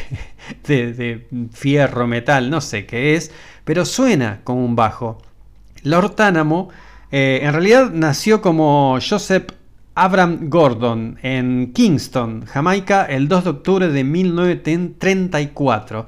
[1.53, 3.33] fierro, metal, no sé qué es,
[3.65, 5.19] pero suena como un bajo.
[5.83, 6.69] Lord Tánamo
[7.11, 9.51] eh, en realidad nació como Joseph
[9.97, 16.07] Abram Gordon en Kingston, Jamaica, el 2 de octubre de 1934.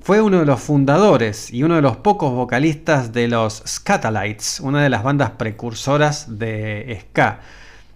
[0.00, 4.82] Fue uno de los fundadores y uno de los pocos vocalistas de los Scatalites, una
[4.82, 7.38] de las bandas precursoras de ska.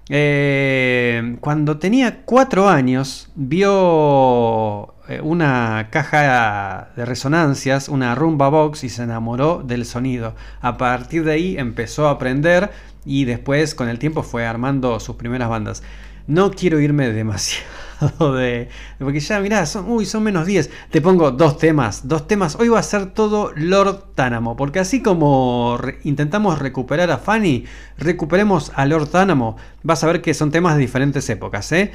[0.09, 8.89] Eh, cuando tenía cuatro años, vio eh, una caja de resonancias, una rumba box, y
[8.89, 10.35] se enamoró del sonido.
[10.61, 12.71] A partir de ahí empezó a aprender
[13.05, 15.83] y después, con el tiempo, fue armando sus primeras bandas.
[16.27, 17.82] No quiero irme demasiado
[18.19, 18.69] de.
[18.99, 20.71] Porque ya, mirá, son, son menos 10.
[20.91, 22.09] Te pongo dos temas.
[22.09, 22.57] Dos temas.
[22.57, 24.57] Hoy va a ser todo Lord Tánamo.
[24.57, 27.65] Porque así como intentamos recuperar a Fanny,
[27.99, 29.57] recuperemos a Lord Tánamo.
[29.83, 31.93] Vas a ver que son temas de diferentes épocas, ¿eh?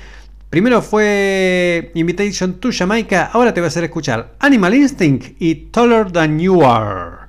[0.50, 3.30] Primero fue Invitation to Jamaica.
[3.34, 7.27] Ahora te voy a hacer escuchar Animal Instinct y Taller Than You Are.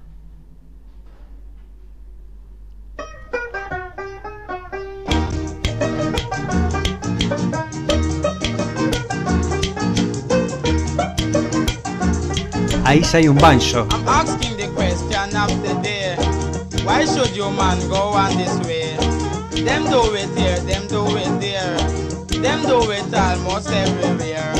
[12.88, 13.86] Ahí ya hay un banjo.
[13.90, 16.16] I'm asking the question of the.
[16.86, 18.96] Why should you man go on this way?
[19.62, 21.76] Them do it here, them do it there.
[22.40, 24.54] Them do it almost everywhere.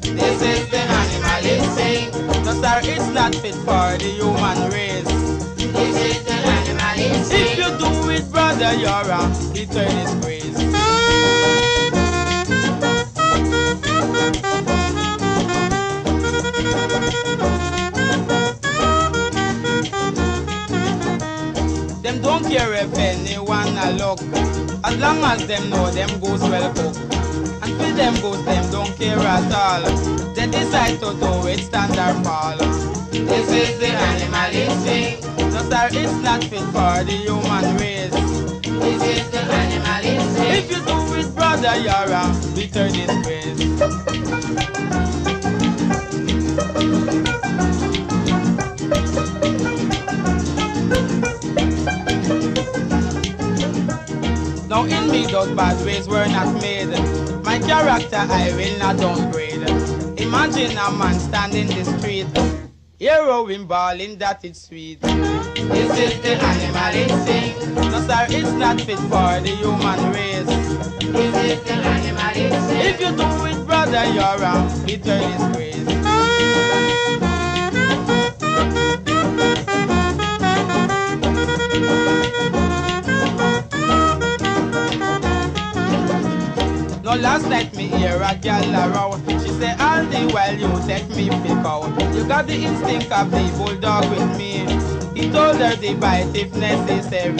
[0.00, 2.16] This is the animal instinct.
[2.46, 5.04] No sir, it's not fit for the human race.
[5.58, 6.32] This is the.
[6.96, 10.54] If you do it, brother, you're a bitter disgrace.
[17.24, 17.33] Them
[22.34, 24.20] don't care if anyone a look.
[24.82, 26.98] As long as them know them goose well cooked.
[27.62, 29.82] And them goose, them don't care at all.
[30.34, 32.56] They decide to do it stand or fall.
[33.12, 35.22] This is the animal instinct.
[35.54, 38.10] No sir, it's not fit for the human race.
[38.82, 40.54] This is the animal instinct.
[40.58, 42.22] If you do it, brother, you're a
[42.56, 44.73] bitter disgrace.
[54.74, 56.88] Now in me those bad ways were not made.
[57.44, 59.62] My character I will not downgrade.
[60.20, 62.26] Imagine a man standing in the street,
[62.98, 65.00] heroing balling that it's sweet.
[65.00, 67.68] This is the animal instinct.
[67.92, 70.44] No sir, it's not fit for the human race.
[70.98, 72.84] This is the animal instinct.
[72.84, 75.84] If you do it, brother, you're a bitter disgrace.
[87.14, 89.22] No last night me hear a gal around.
[89.40, 91.86] She say all the while you take me pick out.
[92.12, 94.66] You got the instinct of the bulldog with me.
[95.14, 97.36] He told her the bite if necessary.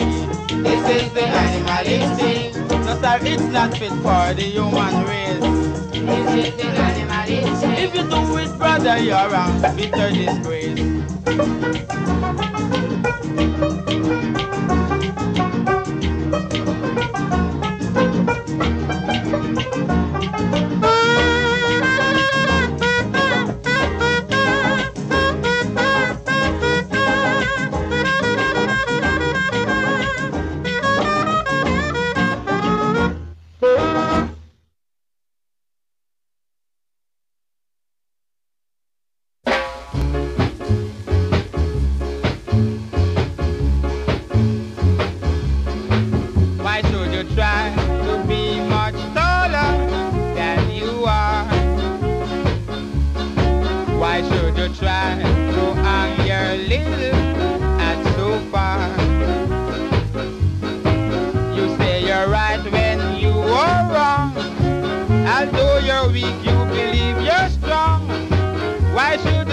[0.63, 2.57] This is the animal instinct.
[2.87, 5.43] No sir, it's not fit for the human race.
[5.91, 7.79] This is the animal instinct.
[7.81, 10.95] If you do it, brother, you're a bitter disgrace.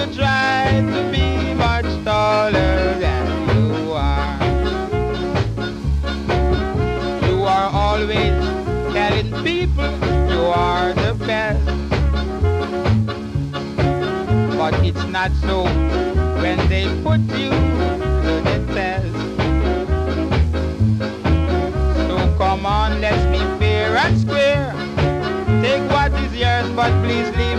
[0.01, 3.23] You try to be much taller than
[3.53, 4.39] you are?
[7.27, 8.33] You are always
[8.95, 9.91] telling people
[10.27, 11.63] you are the best.
[14.57, 15.65] But it's not so
[16.41, 19.15] when they put you to the test.
[22.07, 24.73] So come on, let's be fair and square.
[25.61, 27.50] Take what is yours, but please leave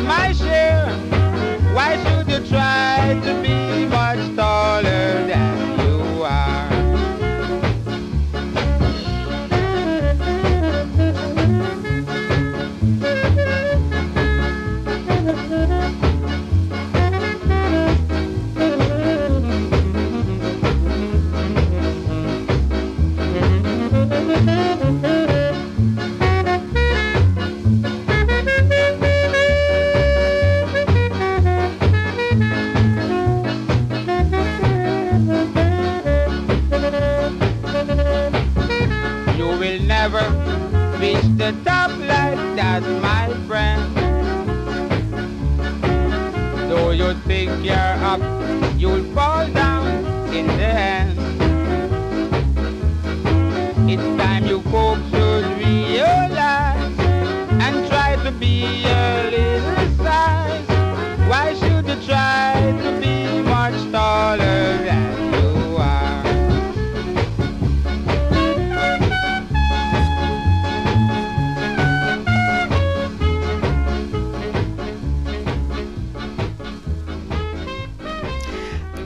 [42.73, 43.12] like that,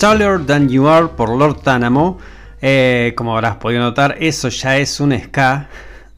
[0.07, 2.19] Taller Than You Are por Lord Tánamo.
[2.63, 5.69] Eh, como habrás podido notar, eso ya es un ska.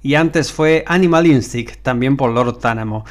[0.02, 3.06] Y antes fue Animal Instinct, también por Lord Tánamo.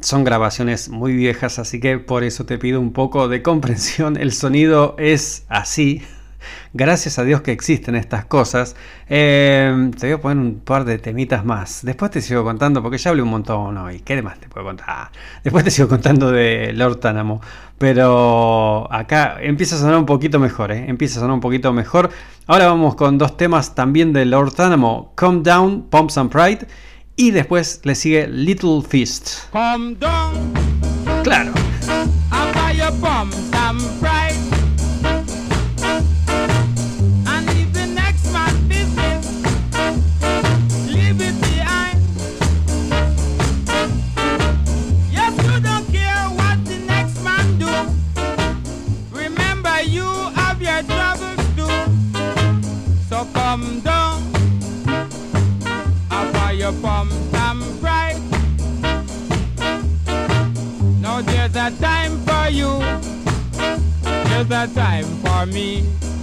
[0.00, 4.18] Son grabaciones muy viejas, así que por eso te pido un poco de comprensión.
[4.18, 6.02] El sonido es así.
[6.72, 8.76] Gracias a Dios que existen estas cosas.
[9.08, 11.80] Eh, te voy a poner un par de temitas más.
[11.82, 14.00] Después te sigo contando, porque ya hablé un montón hoy.
[14.00, 15.10] ¿Qué más te puedo contar?
[15.42, 17.40] Después te sigo contando de Lord Tánamo.
[17.78, 20.86] Pero acá empieza a sonar un poquito mejor, ¿eh?
[20.88, 22.10] Empieza a sonar un poquito mejor.
[22.46, 25.12] Ahora vamos con dos temas también de Lord Tánamo.
[25.16, 26.66] Calm Down, Pumps and Pride.
[27.16, 29.50] Y después le sigue Little Fist.
[29.52, 30.52] Come down,
[31.22, 31.52] Claro.
[32.32, 32.90] I buy your
[64.46, 66.13] There's a time for me.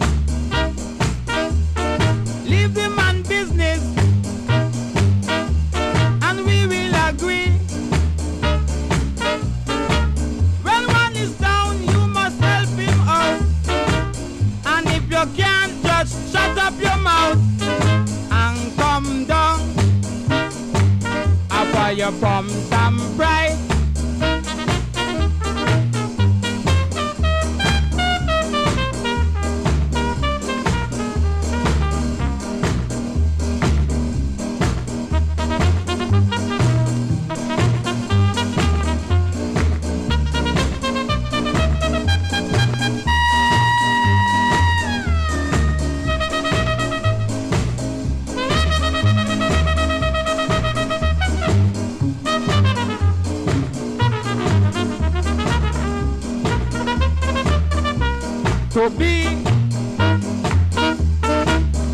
[58.73, 59.26] To be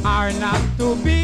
[0.05, 1.16] are not to be?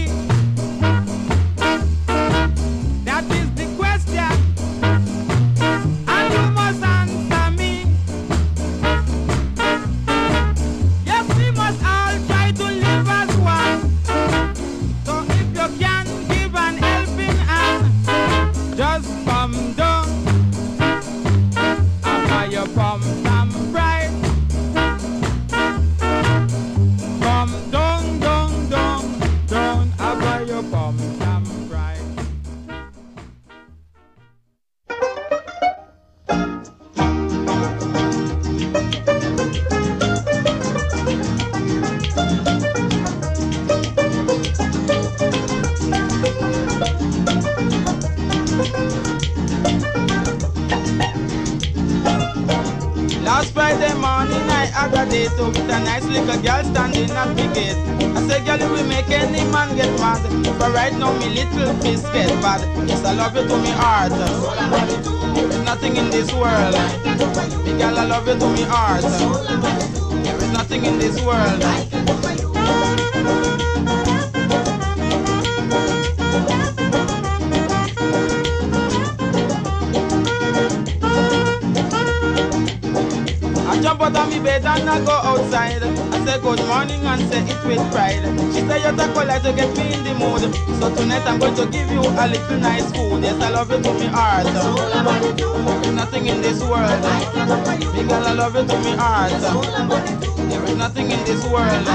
[99.30, 100.50] Heart.
[100.50, 101.88] There is nothing in this world.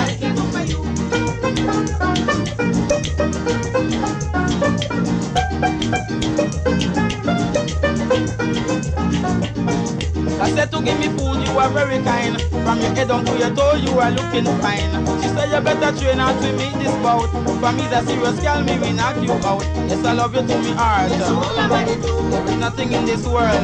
[10.40, 12.40] I said to give me food, you are very kind.
[12.40, 15.06] From your head down to your toe, you are looking fine.
[15.20, 17.28] She said you better train out to meet this bout.
[17.60, 19.62] For me, the serious girl, me we knock you out.
[19.88, 21.10] Yes, I love you to me heart.
[21.10, 23.62] There is nothing in this world.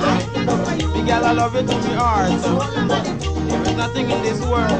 [0.94, 3.23] Me girl, I love you to me heart.
[3.54, 4.70] There is nothing in this world.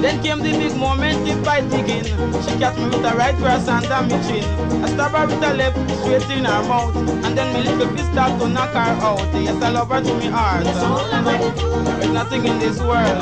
[0.00, 2.04] Then came the big moment, the fight begin.
[2.04, 4.44] She catch me with a right cross under me chin.
[4.84, 6.94] I stab her with a left straight in her mouth.
[7.24, 9.18] And then me little fist start to knock her out.
[9.34, 10.62] Yes, I love her to me heart.
[10.62, 13.20] There is nothing in this world.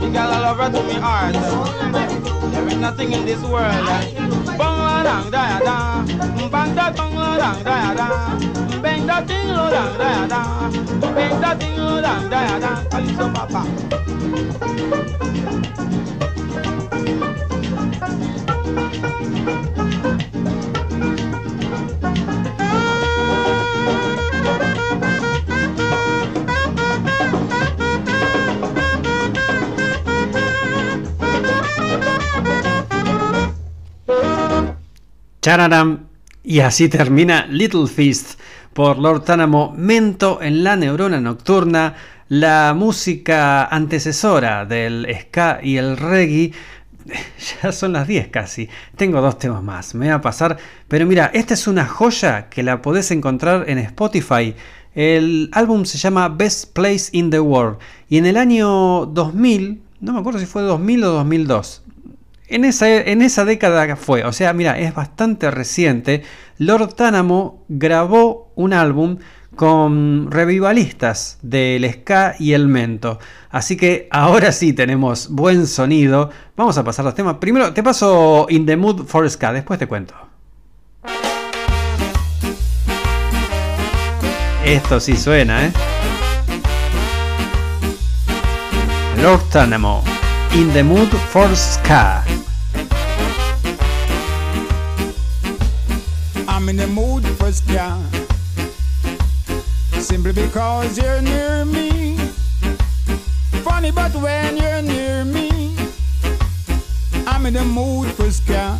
[0.00, 2.15] The girl, I love her to me heart.
[2.76, 3.72] Is nothing in this world.
[3.88, 4.12] Eh?
[4.58, 6.04] La dang da da.
[6.50, 8.08] Bang da dang da da.
[8.82, 10.42] Bang da ding dang da da.
[11.00, 12.72] Bang da ding dang da da.
[12.90, 13.62] Calypso papa.
[35.46, 36.08] Chararam.
[36.42, 38.36] Y así termina Little Feast
[38.72, 41.94] por Lord Tánamo, Mento en la neurona nocturna,
[42.28, 46.50] la música antecesora del ska y el reggae.
[47.62, 48.68] Ya son las 10 casi.
[48.96, 49.94] Tengo dos temas más.
[49.94, 50.56] Me voy a pasar.
[50.88, 54.56] Pero mira, esta es una joya que la podés encontrar en Spotify.
[54.96, 57.78] El álbum se llama Best Place in the World.
[58.08, 61.85] Y en el año 2000, no me acuerdo si fue 2000 o 2002.
[62.48, 66.22] En esa, en esa década fue, o sea, mira, es bastante reciente.
[66.58, 69.18] Lord Tánamo grabó un álbum
[69.56, 73.18] con revivalistas del ska y el mento.
[73.50, 76.30] Así que ahora sí tenemos buen sonido.
[76.56, 77.36] Vamos a pasar los temas.
[77.36, 80.14] Primero te paso In the Mood for Ska, después te cuento.
[84.64, 85.72] Esto sí suena, ¿eh?
[89.22, 90.04] Lord Tánamo,
[90.52, 92.24] In the Mood for Ska.
[96.66, 98.02] I'm in the mood for ska.
[100.00, 102.16] Simply because you're near me.
[103.62, 105.76] Funny, but when you're near me,
[107.26, 108.78] I'm in the mood for ska.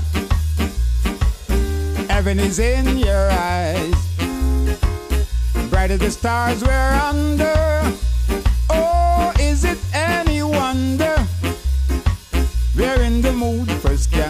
[2.09, 3.95] Heaven is in your eyes.
[5.71, 7.93] Bright as the stars we're under.
[13.17, 14.29] In the mood for ska.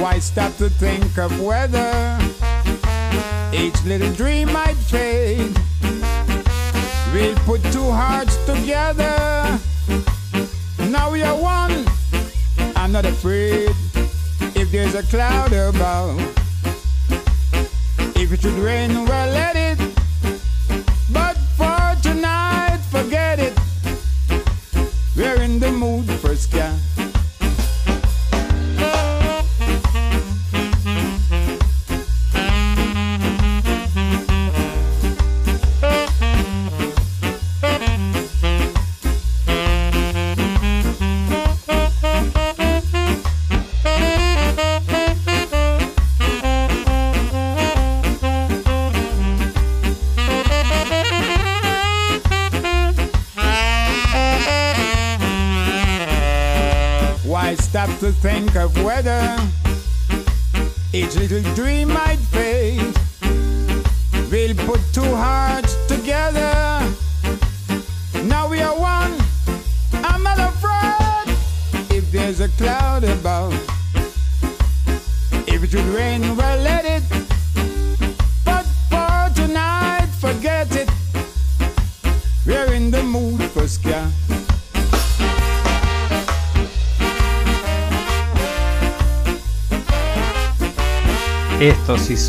[0.00, 2.18] Why stop to think of whether
[3.52, 5.56] each little dream might fade?
[7.12, 9.58] We'll put two hearts together.
[10.90, 11.84] Now we are one.
[12.76, 13.70] I'm not afraid
[14.54, 16.20] if there's a cloud above.
[18.14, 19.78] If it should rain, well, let it.
[21.12, 23.58] But for tonight, forget it.
[25.16, 26.09] We're in the mood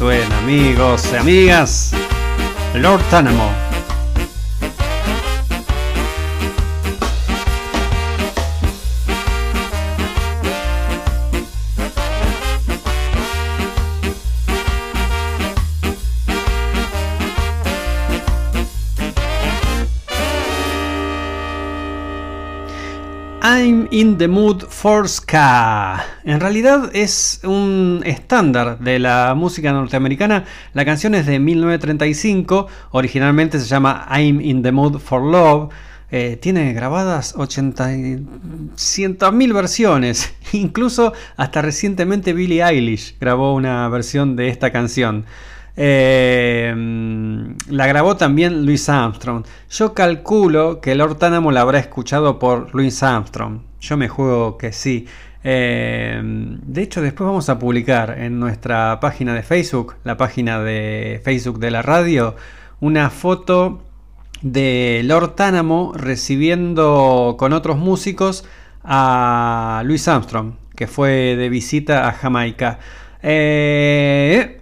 [0.02, 1.94] suena, amigos y amigas.
[2.74, 3.52] Lord Tánamo.
[23.44, 26.04] I'm in the mood for ska.
[26.24, 27.61] En realidad es un
[28.06, 30.46] estándar de la música norteamericana.
[30.74, 32.68] La canción es de 1935.
[32.92, 35.70] Originalmente se llama I'm in the mood for love.
[36.14, 38.26] eh, tiene grabadas 80 y-
[38.76, 40.34] cientos mil versiones.
[40.52, 45.24] Incluso hasta recientemente Billie Eilish grabó una versión de esta canción.
[45.78, 46.76] Eh,
[47.70, 49.46] la grabó también Louis Armstrong.
[49.70, 53.62] Yo calculo que Lord Tánamo la habrá escuchado por Louis Armstrong.
[53.80, 55.08] Yo me juego que sí.
[55.44, 61.22] Eh, de hecho, después vamos a publicar en nuestra página de Facebook, la página de
[61.24, 62.36] Facebook de la radio,
[62.80, 63.84] una foto
[64.42, 68.46] de Lord Tánamo recibiendo con otros músicos
[68.84, 72.80] a Louis Armstrong, que fue de visita a Jamaica.
[73.22, 74.61] Eh,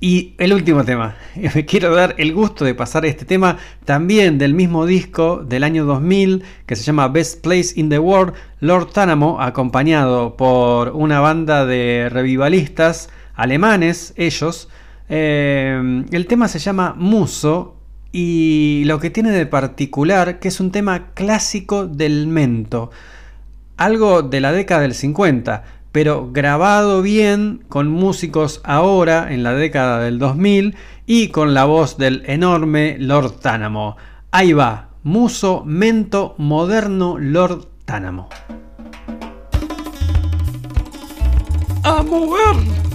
[0.00, 1.16] y el último tema,
[1.54, 5.84] me quiero dar el gusto de pasar este tema también del mismo disco del año
[5.86, 11.64] 2000 que se llama Best Place in the World, Lord Tánamo, acompañado por una banda
[11.64, 14.68] de revivalistas alemanes, ellos.
[15.08, 17.76] Eh, el tema se llama Muso
[18.12, 22.90] y lo que tiene de particular que es un tema clásico del mento,
[23.76, 25.64] algo de la década del 50,
[25.96, 31.96] pero grabado bien con músicos ahora en la década del 2000 y con la voz
[31.96, 33.96] del enorme Lord Tánamo.
[34.30, 38.28] Ahí va, Muso Mento Moderno Lord Tánamo.
[41.82, 42.85] A mover.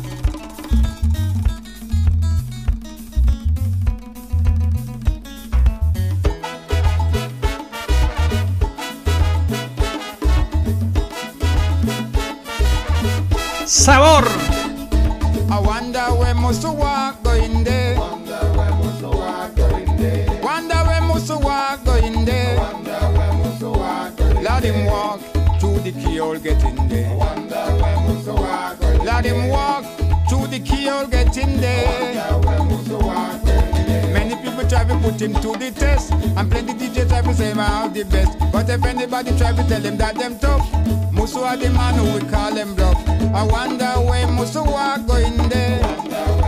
[21.83, 22.25] Going
[24.43, 25.19] Let him walk
[25.59, 27.15] through the keyhole get in there.
[27.15, 29.85] Wonder where must walk going Let him walk
[30.29, 31.89] through the keyhole get in there.
[31.89, 33.43] Wonder where must walk
[34.13, 37.51] Many people try to put him to the test, and plenty DJs try to say
[37.51, 38.37] him out the best.
[38.51, 42.13] But if anybody try to tell him that them tough, Musu are the man who
[42.15, 42.97] we call them bluff.
[43.07, 46.40] I wonder where Musu walk going there.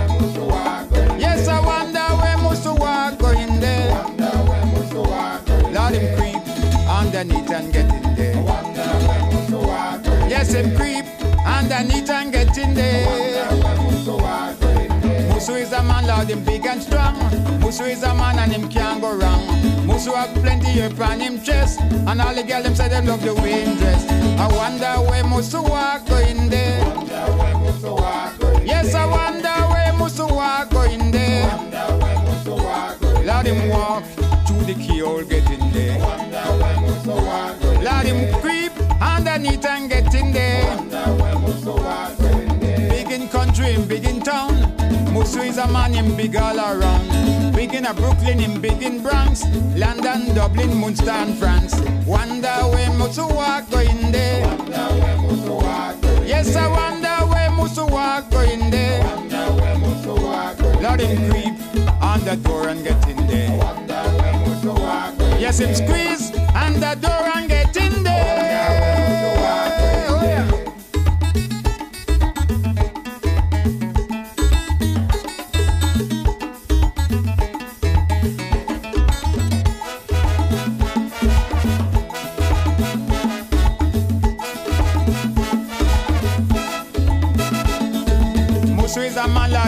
[15.73, 17.15] A man, Lord, him big and strong.
[17.59, 19.41] Musu is a man and him can't go wrong.
[19.87, 21.79] Musu have plenty hair on him chest.
[21.79, 24.07] And all the girls them say they love the way him dress.
[24.39, 26.79] I wonder where Musu walk going there.
[28.63, 31.47] Yes, I wonder where Musu walk going there.
[33.25, 34.03] Lord him walk
[34.45, 35.99] through the keyhole get in there.
[37.81, 38.71] Lord him creep
[39.01, 40.52] underneath and get in there.
[45.23, 47.55] Musu is a man, him big all around.
[47.55, 49.45] Big in a Brooklyn, him big in Bronx.
[49.73, 51.79] London, Dublin, Munster and France.
[52.05, 54.43] Wonder where Musu walk going there.
[56.27, 59.01] Yes, I wonder where Musu walk going there.
[60.99, 61.55] Him creep
[62.03, 63.57] on the door and get in there.
[65.39, 67.82] Yes, him squeeze on the door and get in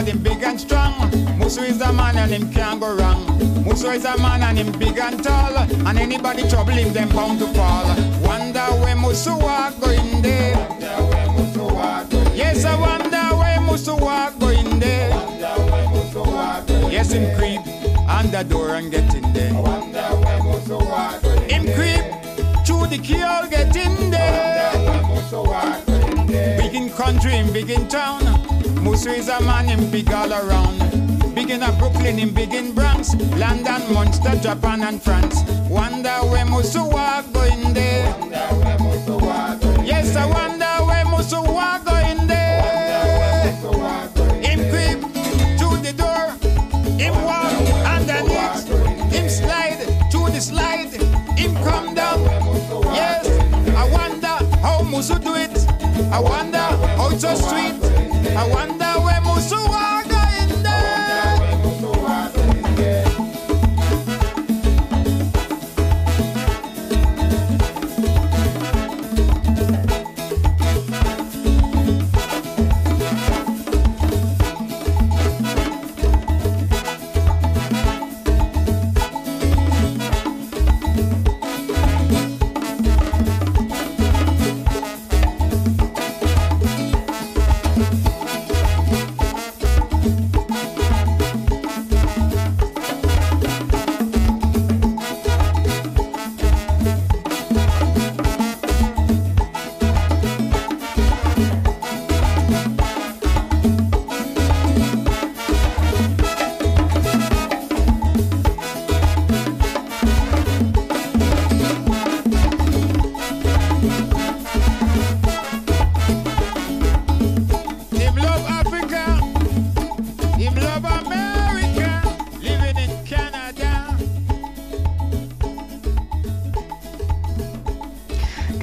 [0.08, 1.10] a man, Lord, him big and strong.
[1.38, 3.26] Musu is a man and him can't go wrong.
[3.64, 5.56] Musu is a man and him big and tall.
[5.58, 7.86] And anybody trouble him, them bound to fall.
[8.22, 10.56] Wonder where Musu walk going there.
[12.34, 15.10] Yes, I wonder where Musu walk going there.
[16.90, 17.60] Yes, him creep
[18.08, 19.52] on the door and get in there.
[21.48, 22.04] Him creep
[22.66, 24.72] through the keyhole, get in there.
[26.58, 28.22] Big in country, him big in town.
[28.86, 30.78] Musu is a man, him big all around.
[31.34, 33.16] Big in Brooklyn, him big in Bronx.
[33.34, 35.42] London, Munster, Japan and France.
[35.68, 38.14] Wonder where Musu walk going there.
[39.84, 43.50] Yes, I wonder where Musu walk going there.
[44.40, 45.00] Him creep
[45.58, 46.30] through the door.
[46.96, 47.52] Him walk
[47.84, 48.68] underneath.
[49.12, 49.82] Him slide
[50.12, 50.92] through the slide.
[51.36, 52.22] Him come down.
[52.94, 53.26] Yes,
[53.74, 55.56] I wonder how Musu do it.
[56.12, 56.55] I wonder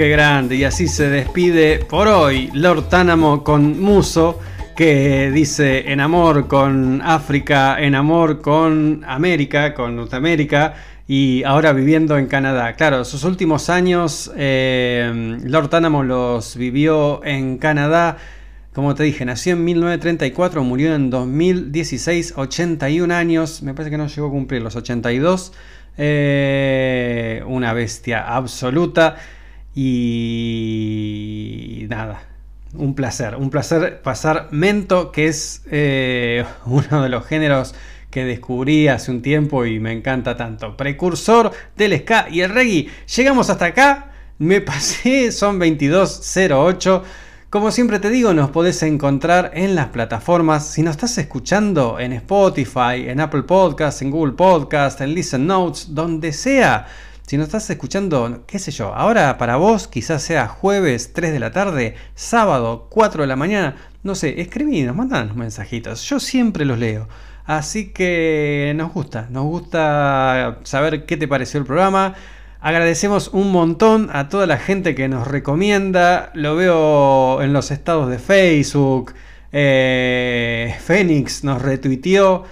[0.10, 0.56] Grande.
[0.56, 4.40] Y así se despide por hoy Lord Tánamo con Muso,
[4.76, 10.74] que dice en amor con África, en amor con América, con Norteamérica.
[11.08, 12.74] Y ahora viviendo en Canadá.
[12.74, 18.18] Claro, sus últimos años eh, Lord Tánamo los vivió en Canadá.
[18.74, 23.62] Como te dije, nació en 1934, murió en 2016, 81 años.
[23.62, 25.54] Me parece que no llegó a cumplir los 82.
[25.98, 29.18] Eh, una bestia absoluta.
[29.76, 30.68] Y
[31.90, 32.22] nada,
[32.76, 37.76] un placer, un placer pasar Mento, que es eh, uno de los géneros
[38.10, 40.78] que descubrí hace un tiempo y me encanta tanto.
[40.78, 42.88] Precursor del ska y el reggae.
[43.16, 47.02] Llegamos hasta acá, me pasé, son 22.08.
[47.50, 50.68] Como siempre te digo, nos podés encontrar en las plataformas.
[50.68, 55.94] Si nos estás escuchando en Spotify, en Apple Podcasts, en Google Podcasts, en Listen Notes,
[55.94, 56.88] donde sea.
[57.34, 61.40] Si nos estás escuchando, qué sé yo, ahora para vos quizás sea jueves 3 de
[61.40, 66.78] la tarde, sábado 4 de la mañana, no sé, escribinos, mandanos mensajitos, yo siempre los
[66.78, 67.08] leo.
[67.46, 72.14] Así que nos gusta, nos gusta saber qué te pareció el programa.
[72.62, 76.30] Agradecemos un montón a toda la gente que nos recomienda.
[76.36, 79.16] Lo veo en los estados de Facebook.
[79.52, 80.76] Eh,
[81.42, 82.44] nos retuiteó.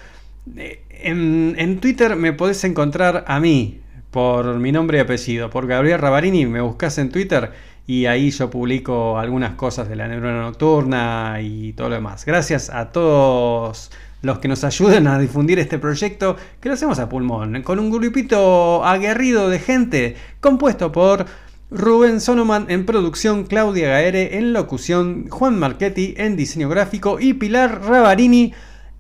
[0.57, 3.80] Eh, En, en Twitter me podés encontrar a mí
[4.11, 5.49] por mi nombre y apellido.
[5.49, 7.51] Por Gabriel Rabarini me buscas en Twitter
[7.87, 12.25] y ahí yo publico algunas cosas de la neurona nocturna y todo lo demás.
[12.25, 13.89] Gracias a todos
[14.21, 17.89] los que nos ayudan a difundir este proyecto que lo hacemos a pulmón, con un
[17.89, 21.25] grupito aguerrido de gente compuesto por
[21.71, 27.81] Rubén Sonoman en producción, Claudia Gaere en locución, Juan Marchetti en diseño gráfico y Pilar
[27.83, 28.53] Rabarini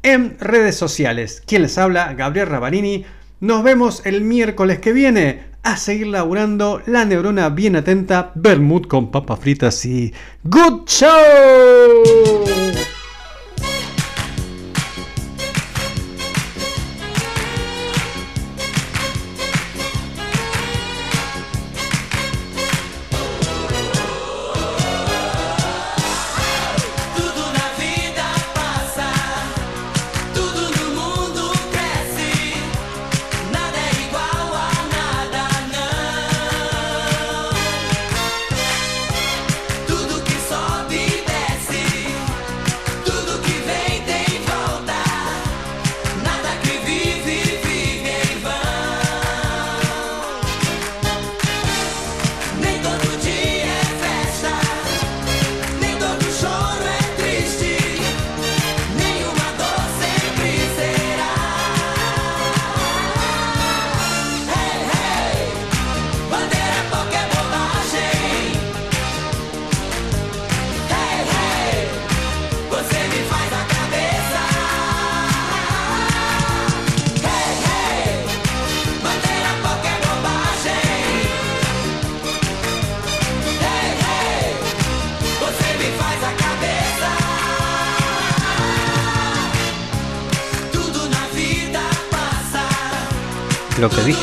[0.03, 1.43] en redes sociales.
[1.45, 3.05] Quien les habla, Gabriel Rabarini.
[3.41, 9.09] Nos vemos el miércoles que viene a seguir laburando la neurona bien atenta, Bermud con
[9.09, 10.13] papas fritas y
[10.43, 11.09] ¡Good Show!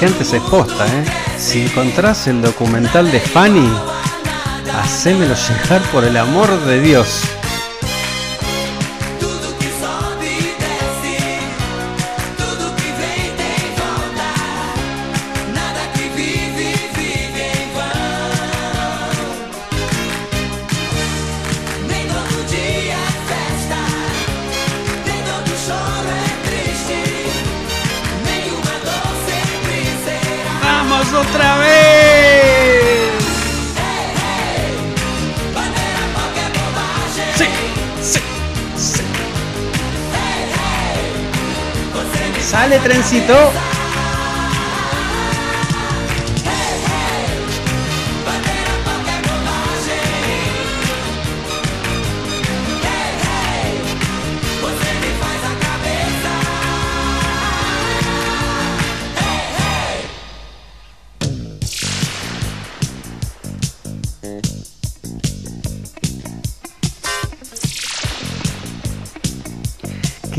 [0.01, 1.05] Antes es posta, ¿eh?
[1.37, 3.69] Si encontrás el documental de Fanny,
[4.81, 7.38] hacémelo llegar por el amor de Dios.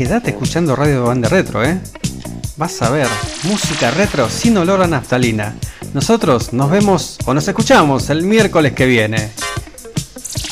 [0.00, 1.78] Quédate escuchando Radio Banda Retro, ¿eh?
[2.56, 3.06] Vas a ver,
[3.42, 5.54] música retro sin olor a naftalina.
[5.92, 9.30] Nosotros nos vemos o nos escuchamos el miércoles que viene.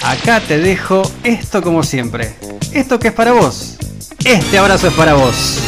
[0.02, 2.34] Acá te dejo esto como siempre.
[2.74, 3.78] Esto que es para vos.
[4.22, 5.67] Este abrazo es para vos.